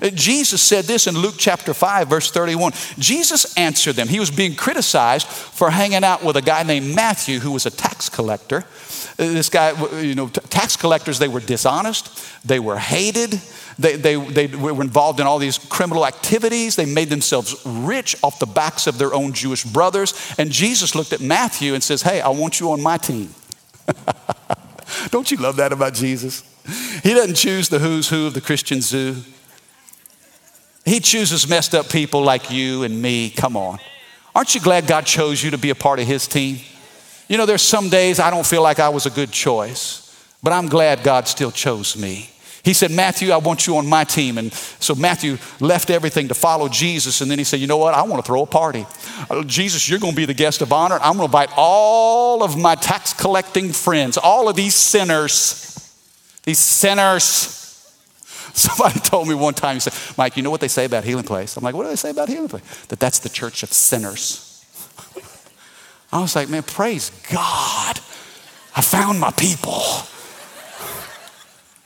Uh, 0.01 0.09
Jesus 0.09 0.61
said 0.61 0.85
this 0.85 1.07
in 1.07 1.15
Luke 1.15 1.35
chapter 1.37 1.73
5, 1.73 2.07
verse 2.07 2.31
31. 2.31 2.73
Jesus 2.97 3.57
answered 3.57 3.95
them. 3.95 4.07
He 4.07 4.19
was 4.19 4.31
being 4.31 4.55
criticized 4.55 5.27
for 5.27 5.69
hanging 5.69 6.03
out 6.03 6.23
with 6.23 6.35
a 6.35 6.41
guy 6.41 6.63
named 6.63 6.95
Matthew, 6.95 7.39
who 7.39 7.51
was 7.51 7.65
a 7.65 7.71
tax 7.71 8.09
collector. 8.09 8.57
Uh, 8.57 8.63
this 9.17 9.49
guy, 9.49 9.71
you 10.01 10.15
know, 10.15 10.27
tax 10.27 10.75
collectors, 10.75 11.19
they 11.19 11.27
were 11.27 11.39
dishonest, 11.39 12.47
they 12.47 12.59
were 12.59 12.77
hated, 12.77 13.39
they, 13.77 13.95
they, 13.95 14.15
they 14.15 14.47
were 14.47 14.81
involved 14.81 15.19
in 15.19 15.27
all 15.27 15.37
these 15.37 15.57
criminal 15.57 16.05
activities. 16.05 16.75
They 16.75 16.85
made 16.85 17.09
themselves 17.09 17.55
rich 17.65 18.15
off 18.23 18.39
the 18.39 18.45
backs 18.45 18.87
of 18.87 18.97
their 18.97 19.13
own 19.13 19.33
Jewish 19.33 19.63
brothers. 19.63 20.13
And 20.37 20.49
Jesus 20.51 20.95
looked 20.95 21.13
at 21.13 21.21
Matthew 21.21 21.73
and 21.73 21.83
says, 21.83 22.01
Hey, 22.01 22.21
I 22.21 22.29
want 22.29 22.59
you 22.59 22.71
on 22.71 22.81
my 22.81 22.97
team. 22.97 23.33
Don't 25.11 25.29
you 25.29 25.37
love 25.37 25.57
that 25.57 25.73
about 25.73 25.93
Jesus? 25.93 26.43
He 27.03 27.13
doesn't 27.13 27.35
choose 27.35 27.69
the 27.69 27.79
who's 27.79 28.09
who 28.09 28.27
of 28.27 28.33
the 28.33 28.41
Christian 28.41 28.81
zoo. 28.81 29.17
He 30.85 30.99
chooses 30.99 31.49
messed 31.49 31.73
up 31.73 31.89
people 31.89 32.21
like 32.21 32.51
you 32.51 32.83
and 32.83 33.01
me. 33.01 33.31
Come 33.31 33.57
on. 33.57 33.79
Aren't 34.35 34.53
you 34.53 34.61
glad 34.61 34.85
God 34.85 35.05
chose 35.05 35.43
you 35.43 35.51
to 35.51 35.57
be 35.57 35.71
a 35.71 35.75
part 35.75 35.99
of 35.99 36.07
His 36.07 36.27
team? 36.27 36.59
You 37.27 37.37
know, 37.37 37.47
there's 37.47 37.63
some 37.63 37.89
days 37.89 38.19
I 38.19 38.29
don't 38.29 38.45
feel 38.45 38.61
like 38.61 38.79
I 38.79 38.89
was 38.89 39.07
a 39.07 39.09
good 39.09 39.31
choice, 39.31 40.01
but 40.43 40.53
I'm 40.53 40.67
glad 40.67 41.03
God 41.03 41.27
still 41.27 41.51
chose 41.51 41.97
me. 41.97 42.29
He 42.65 42.73
said, 42.73 42.91
Matthew, 42.91 43.31
I 43.31 43.37
want 43.37 43.67
you 43.67 43.77
on 43.77 43.85
my 43.85 44.03
team. 44.03 44.39
And 44.39 44.51
so 44.53 44.95
Matthew 44.95 45.37
left 45.59 45.91
everything 45.91 46.27
to 46.29 46.33
follow 46.33 46.67
Jesus. 46.67 47.21
And 47.21 47.29
then 47.29 47.37
he 47.37 47.43
said, 47.43 47.59
You 47.59 47.67
know 47.67 47.77
what? 47.77 47.93
I 47.93 48.01
want 48.03 48.23
to 48.23 48.27
throw 48.27 48.41
a 48.41 48.47
party. 48.47 48.87
Uh, 49.29 49.43
Jesus, 49.43 49.87
you're 49.87 49.99
going 49.99 50.13
to 50.13 50.17
be 50.17 50.25
the 50.25 50.33
guest 50.33 50.63
of 50.63 50.73
honor. 50.73 50.95
I'm 50.95 51.17
going 51.17 51.19
to 51.19 51.37
invite 51.37 51.51
all 51.55 52.43
of 52.43 52.57
my 52.57 52.73
tax 52.73 53.13
collecting 53.13 53.71
friends, 53.71 54.17
all 54.17 54.49
of 54.49 54.55
these 54.55 54.73
sinners, 54.75 55.95
these 56.43 56.57
sinners. 56.59 57.64
Somebody 58.55 59.01
told 59.01 59.27
me 59.27 59.35
one 59.35 59.53
time, 59.53 59.75
he 59.75 59.81
said, 59.81 59.93
Mike, 60.17 60.37
you 60.37 60.43
know 60.43 60.49
what 60.49 60.61
they 60.61 60.69
say 60.69 60.85
about 60.85 61.03
Healing 61.03 61.25
Place? 61.25 61.57
I'm 61.57 61.63
like, 61.63 61.75
What 61.75 61.83
do 61.83 61.89
they 61.89 61.97
say 61.97 62.09
about 62.09 62.29
Healing 62.29 62.47
Place? 62.47 62.85
That 62.85 63.01
that's 63.01 63.19
the 63.19 63.27
church 63.27 63.63
of 63.63 63.73
sinners. 63.73 64.65
I 66.13 66.21
was 66.21 66.37
like, 66.37 66.47
man, 66.47 66.63
praise 66.63 67.09
God. 67.29 67.99
I 68.73 68.81
found 68.81 69.19
my 69.19 69.31
people. 69.31 69.73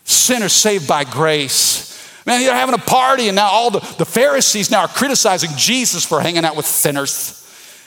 Sinners 0.03 0.53
saved 0.53 0.87
by 0.87 1.05
grace. 1.05 1.87
Man, 2.27 2.41
they're 2.41 2.53
having 2.53 2.75
a 2.75 2.79
party, 2.79 3.29
and 3.29 3.35
now 3.35 3.47
all 3.47 3.71
the, 3.71 3.79
the 3.97 4.05
Pharisees 4.05 4.69
now 4.69 4.81
are 4.81 4.87
criticizing 4.87 5.49
Jesus 5.55 6.05
for 6.05 6.21
hanging 6.21 6.45
out 6.45 6.55
with 6.55 6.67
sinners. 6.67 7.35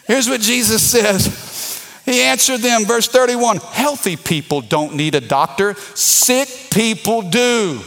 Here's 0.09 0.29
what 0.29 0.41
Jesus 0.41 0.83
says. 0.83 2.03
He 2.05 2.21
answered 2.23 2.59
them, 2.59 2.85
verse 2.85 3.07
31 3.07 3.59
Healthy 3.59 4.17
people 4.17 4.61
don't 4.61 4.97
need 4.97 5.15
a 5.15 5.21
doctor, 5.21 5.75
sick 5.95 6.49
people 6.73 7.23
do. 7.23 7.81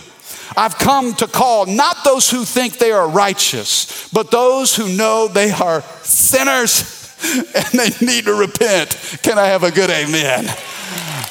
I've 0.58 0.78
come 0.78 1.14
to 1.16 1.28
call 1.28 1.66
not 1.66 2.04
those 2.04 2.30
who 2.30 2.46
think 2.46 2.78
they 2.78 2.92
are 2.92 3.08
righteous, 3.08 4.10
but 4.10 4.32
those 4.32 4.76
who 4.76 4.88
know 4.96 5.28
they 5.28 5.52
are 5.52 5.82
sinners. 6.04 7.02
and 7.56 7.80
they 7.80 8.06
need 8.06 8.26
to 8.26 8.34
repent. 8.34 9.20
Can 9.24 9.38
I 9.40 9.48
have 9.48 9.64
a 9.64 9.72
good 9.72 9.90
amen? 9.90 10.46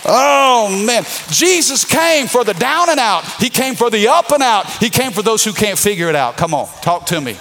Oh 0.07 0.85
man, 0.87 1.05
Jesus 1.31 1.85
came 1.85 2.27
for 2.27 2.45
the 2.45 2.55
down 2.55 2.91
and 2.91 3.01
out. 3.01 3.25
He 3.41 3.49
came 3.49 3.75
for 3.75 3.91
the 3.91 4.09
up 4.09 4.33
and 4.33 4.43
out. 4.43 4.69
He 4.79 4.91
came 4.91 5.13
for 5.13 5.23
those 5.23 5.45
who 5.45 5.53
can't 5.53 5.79
figure 5.79 6.09
it 6.09 6.15
out. 6.15 6.37
Come 6.37 6.53
on, 6.53 6.67
talk 6.83 7.07
to 7.07 7.21
me. 7.21 7.37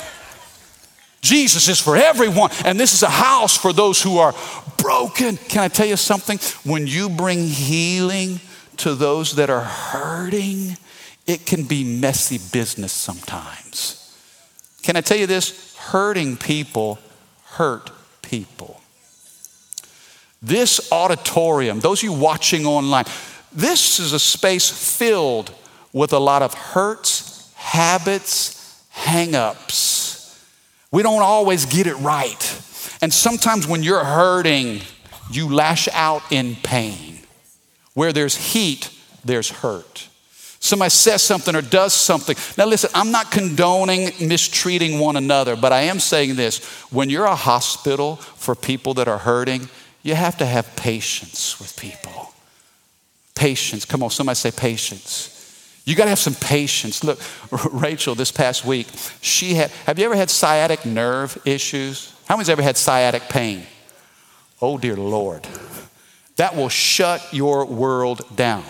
Jesus 1.22 1.70
is 1.70 1.80
for 1.80 1.96
everyone, 1.96 2.52
and 2.66 2.80
this 2.80 2.94
is 2.94 3.04
a 3.04 3.10
house 3.10 3.56
for 3.58 3.72
those 3.72 4.02
who 4.02 4.18
are 4.18 4.34
broken. 4.78 5.38
Can 5.38 5.64
I 5.64 5.70
tell 5.70 5.86
you 5.86 5.96
something? 5.96 6.38
When 6.70 6.86
you 6.86 7.10
bring 7.10 7.48
healing 7.48 8.42
to 8.78 8.94
those 8.94 9.36
that 9.36 9.50
are 9.50 9.62
hurting, 9.62 10.78
it 11.26 11.46
can 11.46 11.64
be 11.64 11.84
messy 11.84 12.40
business 12.52 12.92
sometimes. 12.92 14.00
Can 14.82 14.96
I 14.98 15.02
tell 15.02 15.18
you 15.18 15.28
this? 15.28 15.76
Hurting 15.78 16.38
people 16.38 17.00
hurt 17.46 17.92
people. 18.22 18.82
This 20.42 20.92
auditorium, 20.92 21.80
those 21.80 22.00
of 22.00 22.04
you 22.04 22.14
watching 22.14 22.66
online, 22.66 23.06
this 23.54 24.00
is 24.00 24.12
a 24.12 24.20
space 24.20 24.70
filled 24.70 25.54
with 25.94 26.12
a 26.12 26.20
lot 26.20 26.42
of 26.42 26.54
hurts, 26.54 27.54
habits, 27.56 28.84
hang 28.90 29.36
ups. 29.36 30.44
We 30.92 31.04
don't 31.04 31.22
always 31.22 31.66
get 31.66 31.88
it 31.88 31.96
right. 31.96 32.62
And 33.02 33.14
sometimes 33.14 33.66
when 33.68 33.84
you're 33.84 34.04
hurting, 34.04 34.82
you 35.32 35.54
lash 35.54 35.88
out 35.94 36.24
in 36.32 36.56
pain. 36.58 37.20
Where 37.94 38.12
there's 38.12 38.54
heat, 38.54 38.90
there's 39.24 39.50
hurt 39.50 40.10
somebody 40.64 40.90
says 40.90 41.22
something 41.22 41.56
or 41.56 41.62
does 41.62 41.94
something. 41.94 42.38
Now, 42.58 42.66
listen, 42.66 42.90
I'm 42.96 43.12
not 43.12 43.32
condoning 43.32 44.12
mistreating 44.22 44.98
one 44.98 45.18
another, 45.18 45.58
but 45.58 45.74
I 45.74 45.82
am 45.82 46.00
saying 46.00 46.36
this 46.36 46.64
when 46.90 47.10
you're 47.10 47.26
a 47.26 47.36
hospital 47.36 48.16
for 48.16 48.56
people 48.56 48.94
that 48.96 49.10
are 49.10 49.18
hurting, 49.18 49.70
you 50.04 50.16
have 50.16 50.38
to 50.38 50.46
have 50.46 50.74
patience 50.78 51.60
with 51.60 51.78
people. 51.78 52.34
Patience. 53.36 53.84
Come 53.84 54.04
on, 54.04 54.10
somebody 54.10 54.36
say 54.36 54.52
patience. 54.52 55.30
You 55.86 55.96
got 55.96 56.06
to 56.06 56.10
have 56.12 56.20
some 56.20 56.36
patience. 56.36 57.04
Look, 57.04 57.20
Rachel, 57.74 58.16
this 58.16 58.32
past 58.32 58.64
week, 58.64 58.88
she 59.20 59.56
had, 59.56 59.70
have 59.86 60.00
you 60.00 60.06
ever 60.06 60.16
had 60.16 60.30
sciatic 60.30 60.86
nerve 60.86 61.38
issues? 61.44 62.16
How 62.26 62.38
many's 62.38 62.50
ever 62.50 62.62
had 62.62 62.78
sciatic 62.78 63.24
pain? 63.24 63.64
Oh, 64.62 64.78
dear 64.78 64.96
Lord. 64.96 65.46
That 66.38 66.56
will 66.56 66.70
shut 66.70 67.34
your 67.34 67.66
world 67.66 68.22
down. 68.34 68.64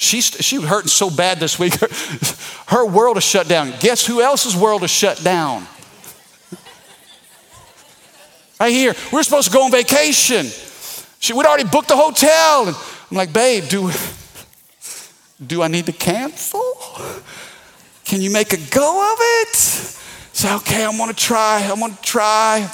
She, 0.00 0.20
she 0.20 0.58
was 0.58 0.68
hurting 0.68 0.88
so 0.88 1.10
bad 1.10 1.40
this 1.40 1.58
week, 1.58 1.74
her, 1.80 1.88
her 2.68 2.86
world 2.86 3.16
is 3.16 3.24
shut 3.24 3.48
down. 3.48 3.74
Guess 3.80 4.06
who 4.06 4.22
else's 4.22 4.56
world 4.56 4.84
is 4.84 4.90
shut 4.90 5.22
down? 5.24 5.66
Right 8.60 8.72
here, 8.72 8.94
we're 9.12 9.24
supposed 9.24 9.48
to 9.48 9.52
go 9.52 9.64
on 9.64 9.72
vacation. 9.72 10.46
She, 11.18 11.32
we'd 11.32 11.46
already 11.46 11.68
booked 11.68 11.88
the 11.88 11.96
hotel. 11.96 12.68
And 12.68 12.76
I'm 13.10 13.16
like, 13.16 13.32
babe, 13.32 13.64
do, 13.68 13.90
do 15.44 15.62
I 15.62 15.68
need 15.68 15.86
to 15.86 15.92
cancel? 15.92 16.62
Can 18.04 18.22
you 18.22 18.30
make 18.30 18.52
a 18.52 18.70
go 18.70 19.12
of 19.12 19.18
it? 19.20 19.56
Say, 19.56 20.54
okay, 20.54 20.84
I'm 20.84 20.96
gonna 20.96 21.12
try, 21.12 21.68
I'm 21.68 21.80
gonna 21.80 21.98
try. 22.02 22.70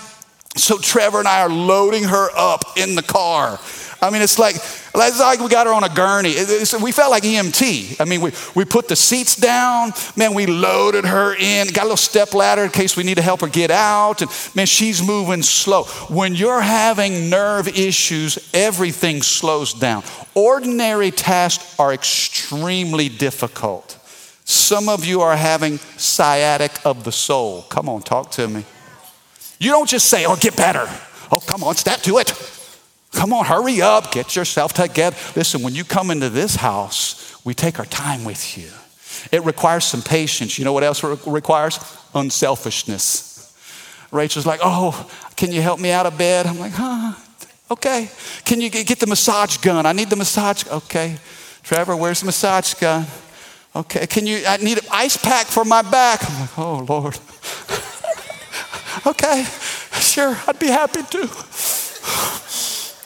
So 0.56 0.76
Trevor 0.76 1.20
and 1.20 1.28
I 1.28 1.40
are 1.40 1.48
loading 1.48 2.04
her 2.04 2.28
up 2.36 2.76
in 2.76 2.94
the 2.94 3.02
car. 3.02 3.58
I 4.00 4.10
mean, 4.10 4.22
it's 4.22 4.38
like 4.38 4.56
It's 4.56 5.20
like 5.20 5.40
we 5.40 5.48
got 5.48 5.66
her 5.66 5.72
on 5.72 5.82
a 5.82 5.88
gurney. 5.88 6.34
We 6.80 6.92
felt 6.92 7.10
like 7.10 7.24
EMT. 7.24 8.00
I 8.00 8.04
mean, 8.04 8.20
we, 8.20 8.32
we 8.54 8.64
put 8.64 8.86
the 8.88 8.94
seats 8.94 9.34
down. 9.34 9.92
Man, 10.16 10.34
we 10.34 10.46
loaded 10.46 11.04
her 11.04 11.34
in. 11.34 11.68
Got 11.68 11.82
a 11.82 11.84
little 11.84 11.96
step 11.96 12.32
ladder 12.32 12.62
in 12.64 12.70
case 12.70 12.96
we 12.96 13.02
need 13.02 13.16
to 13.16 13.22
help 13.22 13.40
her 13.40 13.48
get 13.48 13.70
out. 13.70 14.22
And 14.22 14.30
man, 14.54 14.66
she's 14.66 15.02
moving 15.02 15.42
slow. 15.42 15.84
When 16.08 16.34
you're 16.34 16.60
having 16.60 17.28
nerve 17.28 17.66
issues, 17.68 18.50
everything 18.54 19.22
slows 19.22 19.74
down. 19.74 20.04
Ordinary 20.34 21.10
tasks 21.10 21.78
are 21.78 21.92
extremely 21.92 23.08
difficult. 23.08 23.98
Some 24.44 24.88
of 24.88 25.04
you 25.04 25.22
are 25.22 25.36
having 25.36 25.78
sciatic 25.96 26.72
of 26.84 27.04
the 27.04 27.12
soul. 27.12 27.62
Come 27.62 27.88
on, 27.88 28.02
talk 28.02 28.30
to 28.32 28.46
me. 28.46 28.64
You 29.58 29.70
don't 29.70 29.88
just 29.88 30.08
say, 30.08 30.26
oh, 30.26 30.36
get 30.36 30.56
better. 30.56 30.86
Oh, 31.32 31.40
come 31.40 31.64
on, 31.64 31.74
step 31.74 32.00
to 32.02 32.18
it. 32.18 32.32
Come 33.14 33.32
on, 33.32 33.44
hurry 33.44 33.80
up, 33.80 34.12
get 34.12 34.36
yourself 34.36 34.72
together. 34.72 35.16
Listen, 35.36 35.62
when 35.62 35.74
you 35.74 35.84
come 35.84 36.10
into 36.10 36.28
this 36.28 36.56
house, 36.56 37.40
we 37.44 37.54
take 37.54 37.78
our 37.78 37.86
time 37.86 38.24
with 38.24 38.58
you. 38.58 38.68
It 39.30 39.44
requires 39.44 39.84
some 39.84 40.02
patience. 40.02 40.58
You 40.58 40.64
know 40.64 40.72
what 40.72 40.82
else 40.82 41.02
it 41.02 41.20
requires? 41.26 41.78
Unselfishness. 42.14 43.30
Rachel's 44.10 44.46
like, 44.46 44.60
Oh, 44.62 45.08
can 45.36 45.52
you 45.52 45.62
help 45.62 45.80
me 45.80 45.90
out 45.90 46.06
of 46.06 46.18
bed? 46.18 46.46
I'm 46.46 46.58
like, 46.58 46.72
Huh, 46.72 47.14
okay. 47.70 48.10
Can 48.44 48.60
you 48.60 48.70
get 48.70 48.98
the 48.98 49.06
massage 49.06 49.56
gun? 49.58 49.86
I 49.86 49.92
need 49.92 50.10
the 50.10 50.16
massage. 50.16 50.66
Okay. 50.66 51.16
Trevor, 51.62 51.96
where's 51.96 52.20
the 52.20 52.26
massage 52.26 52.74
gun? 52.74 53.06
Okay. 53.74 54.06
Can 54.06 54.26
you, 54.26 54.42
I 54.46 54.56
need 54.58 54.78
an 54.78 54.84
ice 54.90 55.16
pack 55.16 55.46
for 55.46 55.64
my 55.64 55.82
back. 55.82 56.28
I'm 56.28 56.40
like, 56.40 56.58
Oh, 56.58 56.84
Lord. 56.88 57.18
okay, 59.06 59.44
sure, 60.00 60.36
I'd 60.46 60.58
be 60.58 60.68
happy 60.68 61.02
to. 61.02 61.73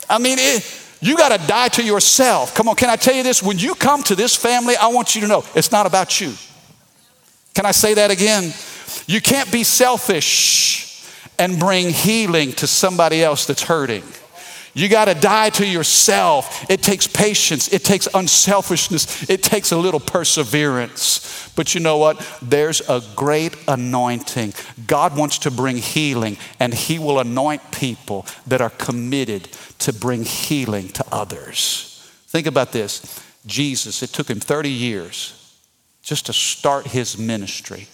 I 0.08 0.18
mean, 0.18 0.38
it, 0.38 0.64
you 1.00 1.16
got 1.16 1.38
to 1.38 1.46
die 1.46 1.68
to 1.68 1.82
yourself. 1.82 2.54
Come 2.54 2.68
on, 2.68 2.76
can 2.76 2.90
I 2.90 2.96
tell 2.96 3.14
you 3.14 3.22
this? 3.22 3.42
When 3.42 3.58
you 3.58 3.74
come 3.74 4.02
to 4.04 4.14
this 4.14 4.34
family, 4.34 4.76
I 4.76 4.88
want 4.88 5.14
you 5.14 5.20
to 5.22 5.28
know 5.28 5.44
it's 5.54 5.70
not 5.70 5.86
about 5.86 6.20
you. 6.20 6.34
Can 7.54 7.66
I 7.66 7.72
say 7.72 7.94
that 7.94 8.10
again? 8.10 8.52
You 9.06 9.20
can't 9.20 9.50
be 9.50 9.64
selfish 9.64 11.04
and 11.38 11.58
bring 11.58 11.90
healing 11.90 12.52
to 12.54 12.66
somebody 12.66 13.22
else 13.22 13.46
that's 13.46 13.62
hurting. 13.62 14.02
You 14.74 14.88
got 14.88 15.06
to 15.06 15.14
die 15.14 15.50
to 15.50 15.66
yourself. 15.66 16.70
It 16.70 16.82
takes 16.82 17.06
patience, 17.06 17.72
it 17.72 17.84
takes 17.84 18.06
unselfishness, 18.12 19.28
it 19.28 19.42
takes 19.42 19.72
a 19.72 19.76
little 19.76 20.00
perseverance. 20.00 21.52
But 21.56 21.74
you 21.74 21.80
know 21.80 21.96
what? 21.98 22.24
There's 22.40 22.80
a 22.88 23.02
great 23.16 23.56
anointing. 23.66 24.54
God 24.86 25.16
wants 25.16 25.38
to 25.38 25.50
bring 25.50 25.76
healing, 25.78 26.36
and 26.60 26.72
He 26.72 26.98
will 26.98 27.18
anoint 27.18 27.72
people 27.72 28.26
that 28.46 28.60
are 28.60 28.70
committed 28.70 29.48
to 29.80 29.92
bring 29.92 30.24
healing 30.24 30.88
to 30.90 31.04
others. 31.10 32.10
Think 32.28 32.46
about 32.46 32.72
this 32.72 33.24
Jesus, 33.46 34.02
it 34.02 34.10
took 34.10 34.28
Him 34.28 34.40
30 34.40 34.70
years 34.70 35.34
just 36.02 36.26
to 36.26 36.32
start 36.32 36.86
His 36.86 37.18
ministry. 37.18 37.88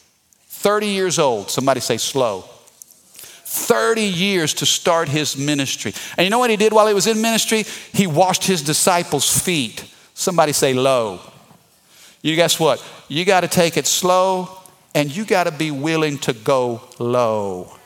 30 0.49 0.87
years 0.89 1.19
old, 1.19 1.51
somebody 1.51 1.81
say 1.81 1.97
slow. 1.97 2.45
30 3.55 4.03
years 4.03 4.53
to 4.55 4.67
start 4.67 5.09
his 5.09 5.37
ministry. 5.37 5.95
And 6.19 6.25
you 6.25 6.31
know 6.31 6.41
what 6.41 6.51
he 6.51 6.57
did 6.57 6.73
while 6.73 6.89
he 6.89 6.95
was 6.95 7.07
in 7.07 7.21
ministry? 7.23 7.65
He 7.93 8.07
washed 8.07 8.45
his 8.45 8.63
disciples' 8.63 9.39
feet. 9.39 9.85
Somebody 10.13 10.53
say 10.53 10.75
low. 10.75 11.21
You 12.21 12.35
guess 12.35 12.59
what? 12.59 12.85
You 13.09 13.25
got 13.25 13.43
to 13.43 13.49
take 13.49 13.77
it 13.77 13.87
slow 13.87 14.49
and 14.95 15.15
you 15.15 15.25
got 15.25 15.45
to 15.45 15.53
be 15.53 15.71
willing 15.71 16.19
to 16.19 16.33
go 16.33 16.83
low. 16.99 17.77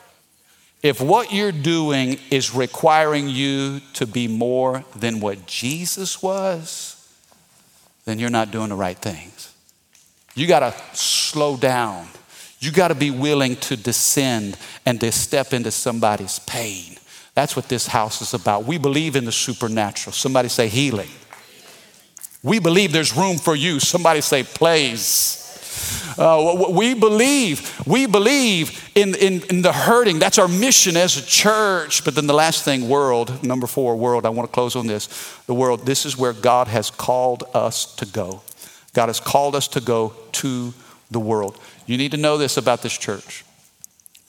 If 0.82 1.00
what 1.00 1.32
you're 1.32 1.52
doing 1.52 2.18
is 2.30 2.54
requiring 2.54 3.28
you 3.28 3.80
to 3.94 4.06
be 4.06 4.28
more 4.28 4.84
than 4.96 5.20
what 5.20 5.46
Jesus 5.46 6.22
was, 6.22 6.94
then 8.04 8.18
you're 8.18 8.30
not 8.30 8.50
doing 8.50 8.70
the 8.70 8.76
right 8.76 8.96
things. 8.96 9.52
You 10.34 10.46
got 10.46 10.60
to 10.60 10.74
slow 10.96 11.56
down 11.56 12.08
you 12.60 12.72
got 12.72 12.88
to 12.88 12.94
be 12.94 13.10
willing 13.10 13.56
to 13.56 13.76
descend 13.76 14.56
and 14.84 15.00
to 15.00 15.12
step 15.12 15.52
into 15.52 15.70
somebody's 15.70 16.38
pain. 16.40 16.96
That's 17.34 17.54
what 17.54 17.68
this 17.68 17.86
house 17.86 18.20
is 18.20 18.34
about. 18.34 18.64
We 18.64 18.78
believe 18.78 19.14
in 19.14 19.24
the 19.24 19.32
supernatural. 19.32 20.12
Somebody 20.12 20.48
say 20.48 20.68
healing. 20.68 21.10
We 22.42 22.58
believe 22.58 22.92
there's 22.92 23.16
room 23.16 23.38
for 23.38 23.54
you. 23.54 23.78
Somebody 23.78 24.20
say 24.20 24.42
praise. 24.42 25.44
Uh, 26.18 26.66
we 26.70 26.94
believe, 26.94 27.80
we 27.86 28.06
believe 28.06 28.90
in, 28.96 29.14
in, 29.14 29.42
in 29.50 29.62
the 29.62 29.72
hurting. 29.72 30.18
That's 30.18 30.38
our 30.38 30.48
mission 30.48 30.96
as 30.96 31.16
a 31.16 31.24
church. 31.24 32.04
But 32.04 32.16
then 32.16 32.26
the 32.26 32.34
last 32.34 32.64
thing, 32.64 32.88
world, 32.88 33.44
number 33.44 33.68
four, 33.68 33.94
world, 33.96 34.26
I 34.26 34.30
want 34.30 34.48
to 34.48 34.52
close 34.52 34.74
on 34.74 34.88
this. 34.88 35.06
The 35.46 35.54
world, 35.54 35.86
this 35.86 36.04
is 36.04 36.18
where 36.18 36.32
God 36.32 36.66
has 36.66 36.90
called 36.90 37.44
us 37.54 37.94
to 37.96 38.06
go. 38.06 38.42
God 38.94 39.06
has 39.08 39.20
called 39.20 39.54
us 39.54 39.68
to 39.68 39.80
go 39.80 40.12
to 40.32 40.74
the 41.10 41.20
world. 41.20 41.58
You 41.88 41.96
need 41.96 42.10
to 42.10 42.18
know 42.18 42.36
this 42.36 42.58
about 42.58 42.82
this 42.82 42.96
church. 42.96 43.46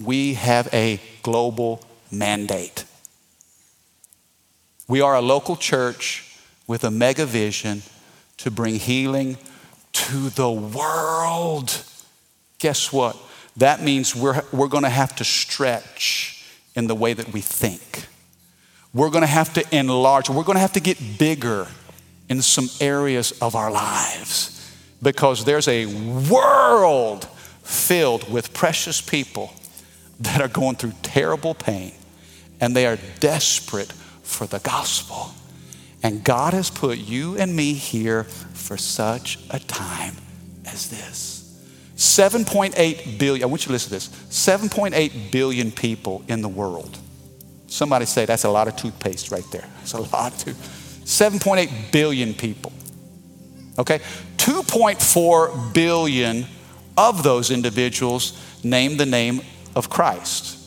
We 0.01 0.35
have 0.35 0.73
a 0.73 1.01
global 1.23 1.83
mandate. 2.09 2.85
We 4.87 5.01
are 5.01 5.13
a 5.13 5.21
local 5.21 5.57
church 5.57 6.39
with 6.67 6.85
a 6.85 6.89
mega 6.89 7.25
vision 7.25 7.81
to 8.37 8.49
bring 8.49 8.75
healing 8.75 9.37
to 9.91 10.29
the 10.29 10.49
world. 10.49 11.83
Guess 12.59 12.93
what? 12.93 13.17
That 13.57 13.83
means 13.83 14.15
we're, 14.15 14.41
we're 14.53 14.69
going 14.69 14.85
to 14.85 14.89
have 14.89 15.13
to 15.17 15.25
stretch 15.25 16.45
in 16.75 16.87
the 16.87 16.95
way 16.95 17.11
that 17.11 17.33
we 17.33 17.41
think. 17.41 18.05
We're 18.93 19.09
going 19.09 19.23
to 19.23 19.27
have 19.27 19.53
to 19.55 19.77
enlarge. 19.77 20.29
We're 20.29 20.43
going 20.43 20.55
to 20.55 20.61
have 20.61 20.73
to 20.73 20.79
get 20.79 21.19
bigger 21.19 21.67
in 22.29 22.41
some 22.41 22.69
areas 22.79 23.33
of 23.41 23.53
our 23.53 23.69
lives 23.69 24.55
because 25.01 25.43
there's 25.43 25.67
a 25.67 25.87
world 26.29 27.27
filled 27.69 28.31
with 28.31 28.51
precious 28.51 28.99
people 28.99 29.53
that 30.19 30.41
are 30.41 30.47
going 30.47 30.75
through 30.75 30.93
terrible 31.03 31.53
pain 31.53 31.93
and 32.59 32.75
they 32.75 32.87
are 32.87 32.97
desperate 33.19 33.91
for 34.23 34.47
the 34.47 34.59
gospel. 34.59 35.31
And 36.01 36.23
God 36.23 36.53
has 36.53 36.71
put 36.71 36.97
you 36.97 37.37
and 37.37 37.55
me 37.55 37.73
here 37.73 38.23
for 38.23 38.75
such 38.75 39.37
a 39.51 39.59
time 39.59 40.15
as 40.65 40.89
this. 40.89 41.35
7.8 41.95 43.19
billion, 43.19 43.43
I 43.43 43.45
want 43.45 43.63
you 43.63 43.67
to 43.67 43.71
listen 43.73 43.89
to 43.89 43.95
this 43.95 44.07
7.8 44.07 45.31
billion 45.31 45.71
people 45.71 46.23
in 46.27 46.41
the 46.41 46.49
world. 46.49 46.97
Somebody 47.67 48.05
say 48.05 48.25
that's 48.25 48.45
a 48.45 48.49
lot 48.49 48.67
of 48.67 48.77
toothpaste 48.77 49.31
right 49.31 49.45
there. 49.51 49.67
That's 49.77 49.93
a 49.93 50.01
lot 50.01 50.33
of 50.33 50.39
tooth. 50.39 51.01
7.8 51.05 51.91
billion 51.91 52.33
people. 52.33 52.73
Okay? 53.77 53.99
2.4 54.37 55.73
billion 55.73 56.47
of 56.99 57.23
those 57.23 57.49
individuals 57.49 58.33
name 58.61 58.97
the 58.97 59.05
name 59.05 59.41
of 59.73 59.89
Christ. 59.89 60.57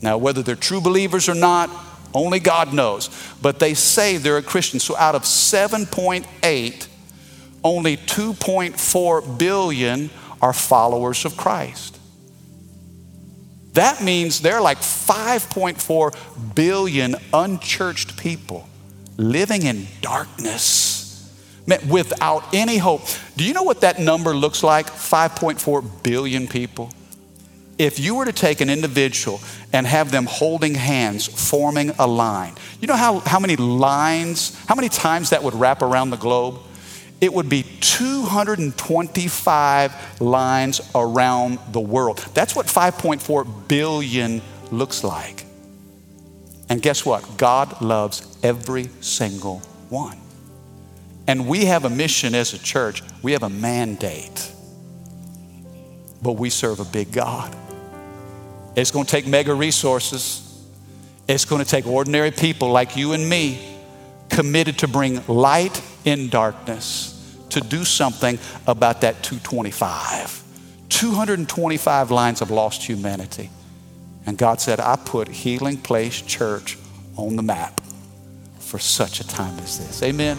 Now, 0.00 0.16
whether 0.16 0.40
they're 0.40 0.54
true 0.54 0.80
believers 0.80 1.28
or 1.28 1.34
not, 1.34 1.68
only 2.14 2.38
God 2.38 2.72
knows. 2.72 3.10
But 3.42 3.58
they 3.58 3.74
say 3.74 4.16
they're 4.16 4.36
a 4.36 4.42
Christian. 4.42 4.78
So 4.78 4.96
out 4.96 5.16
of 5.16 5.22
7.8, 5.22 6.86
only 7.64 7.96
2.4 7.96 9.38
billion 9.38 10.10
are 10.40 10.52
followers 10.52 11.24
of 11.24 11.36
Christ. 11.36 11.98
That 13.72 14.00
means 14.00 14.40
there 14.40 14.54
are 14.54 14.62
like 14.62 14.78
5.4 14.78 16.54
billion 16.54 17.16
unchurched 17.32 18.16
people 18.16 18.68
living 19.16 19.62
in 19.62 19.88
darkness 20.00 20.97
without 21.88 22.54
any 22.54 22.78
hope. 22.78 23.02
Do 23.36 23.44
you 23.44 23.52
know 23.52 23.62
what 23.62 23.82
that 23.82 23.98
number 23.98 24.34
looks 24.34 24.62
like? 24.62 24.86
5.4 24.86 26.02
billion 26.02 26.48
people. 26.48 26.90
If 27.78 28.00
you 28.00 28.16
were 28.16 28.24
to 28.24 28.32
take 28.32 28.60
an 28.60 28.70
individual 28.70 29.40
and 29.72 29.86
have 29.86 30.10
them 30.10 30.26
holding 30.26 30.74
hands, 30.74 31.26
forming 31.26 31.90
a 31.98 32.08
line, 32.08 32.54
you 32.80 32.88
know 32.88 32.96
how, 32.96 33.20
how 33.20 33.38
many 33.38 33.54
lines, 33.54 34.58
how 34.66 34.74
many 34.74 34.88
times 34.88 35.30
that 35.30 35.44
would 35.44 35.54
wrap 35.54 35.80
around 35.82 36.10
the 36.10 36.16
globe? 36.16 36.58
It 37.20 37.32
would 37.32 37.48
be 37.48 37.64
225 37.80 40.20
lines 40.20 40.80
around 40.94 41.58
the 41.72 41.80
world. 41.80 42.18
That's 42.34 42.54
what 42.56 42.66
5.4 42.66 43.68
billion 43.68 44.42
looks 44.70 45.02
like. 45.04 45.44
And 46.68 46.82
guess 46.82 47.06
what? 47.06 47.36
God 47.36 47.80
loves 47.80 48.36
every 48.42 48.90
single 49.00 49.60
one. 49.88 50.18
And 51.28 51.46
we 51.46 51.66
have 51.66 51.84
a 51.84 51.90
mission 51.90 52.34
as 52.34 52.54
a 52.54 52.58
church, 52.58 53.02
we 53.22 53.32
have 53.32 53.42
a 53.42 53.50
mandate. 53.50 54.50
But 56.22 56.32
we 56.32 56.50
serve 56.50 56.80
a 56.80 56.84
big 56.84 57.12
God. 57.12 57.54
It's 58.74 58.90
going 58.90 59.04
to 59.04 59.10
take 59.10 59.26
mega 59.26 59.54
resources. 59.54 60.44
It's 61.28 61.44
going 61.44 61.62
to 61.62 61.68
take 61.68 61.86
ordinary 61.86 62.30
people 62.30 62.70
like 62.70 62.96
you 62.96 63.12
and 63.12 63.28
me 63.28 63.76
committed 64.30 64.78
to 64.78 64.88
bring 64.88 65.24
light 65.26 65.82
in 66.04 66.28
darkness, 66.28 67.36
to 67.50 67.60
do 67.60 67.84
something 67.84 68.38
about 68.66 69.02
that 69.02 69.22
225. 69.22 70.42
225 70.88 72.10
lines 72.10 72.40
of 72.40 72.50
lost 72.50 72.82
humanity. 72.82 73.50
And 74.26 74.38
God 74.38 74.60
said, 74.60 74.80
I 74.80 74.96
put 74.96 75.28
Healing 75.28 75.76
Place 75.76 76.22
Church 76.22 76.78
on 77.16 77.36
the 77.36 77.42
map 77.42 77.80
for 78.58 78.78
such 78.78 79.20
a 79.20 79.26
time 79.26 79.58
as 79.58 79.78
this. 79.78 80.02
Amen. 80.02 80.38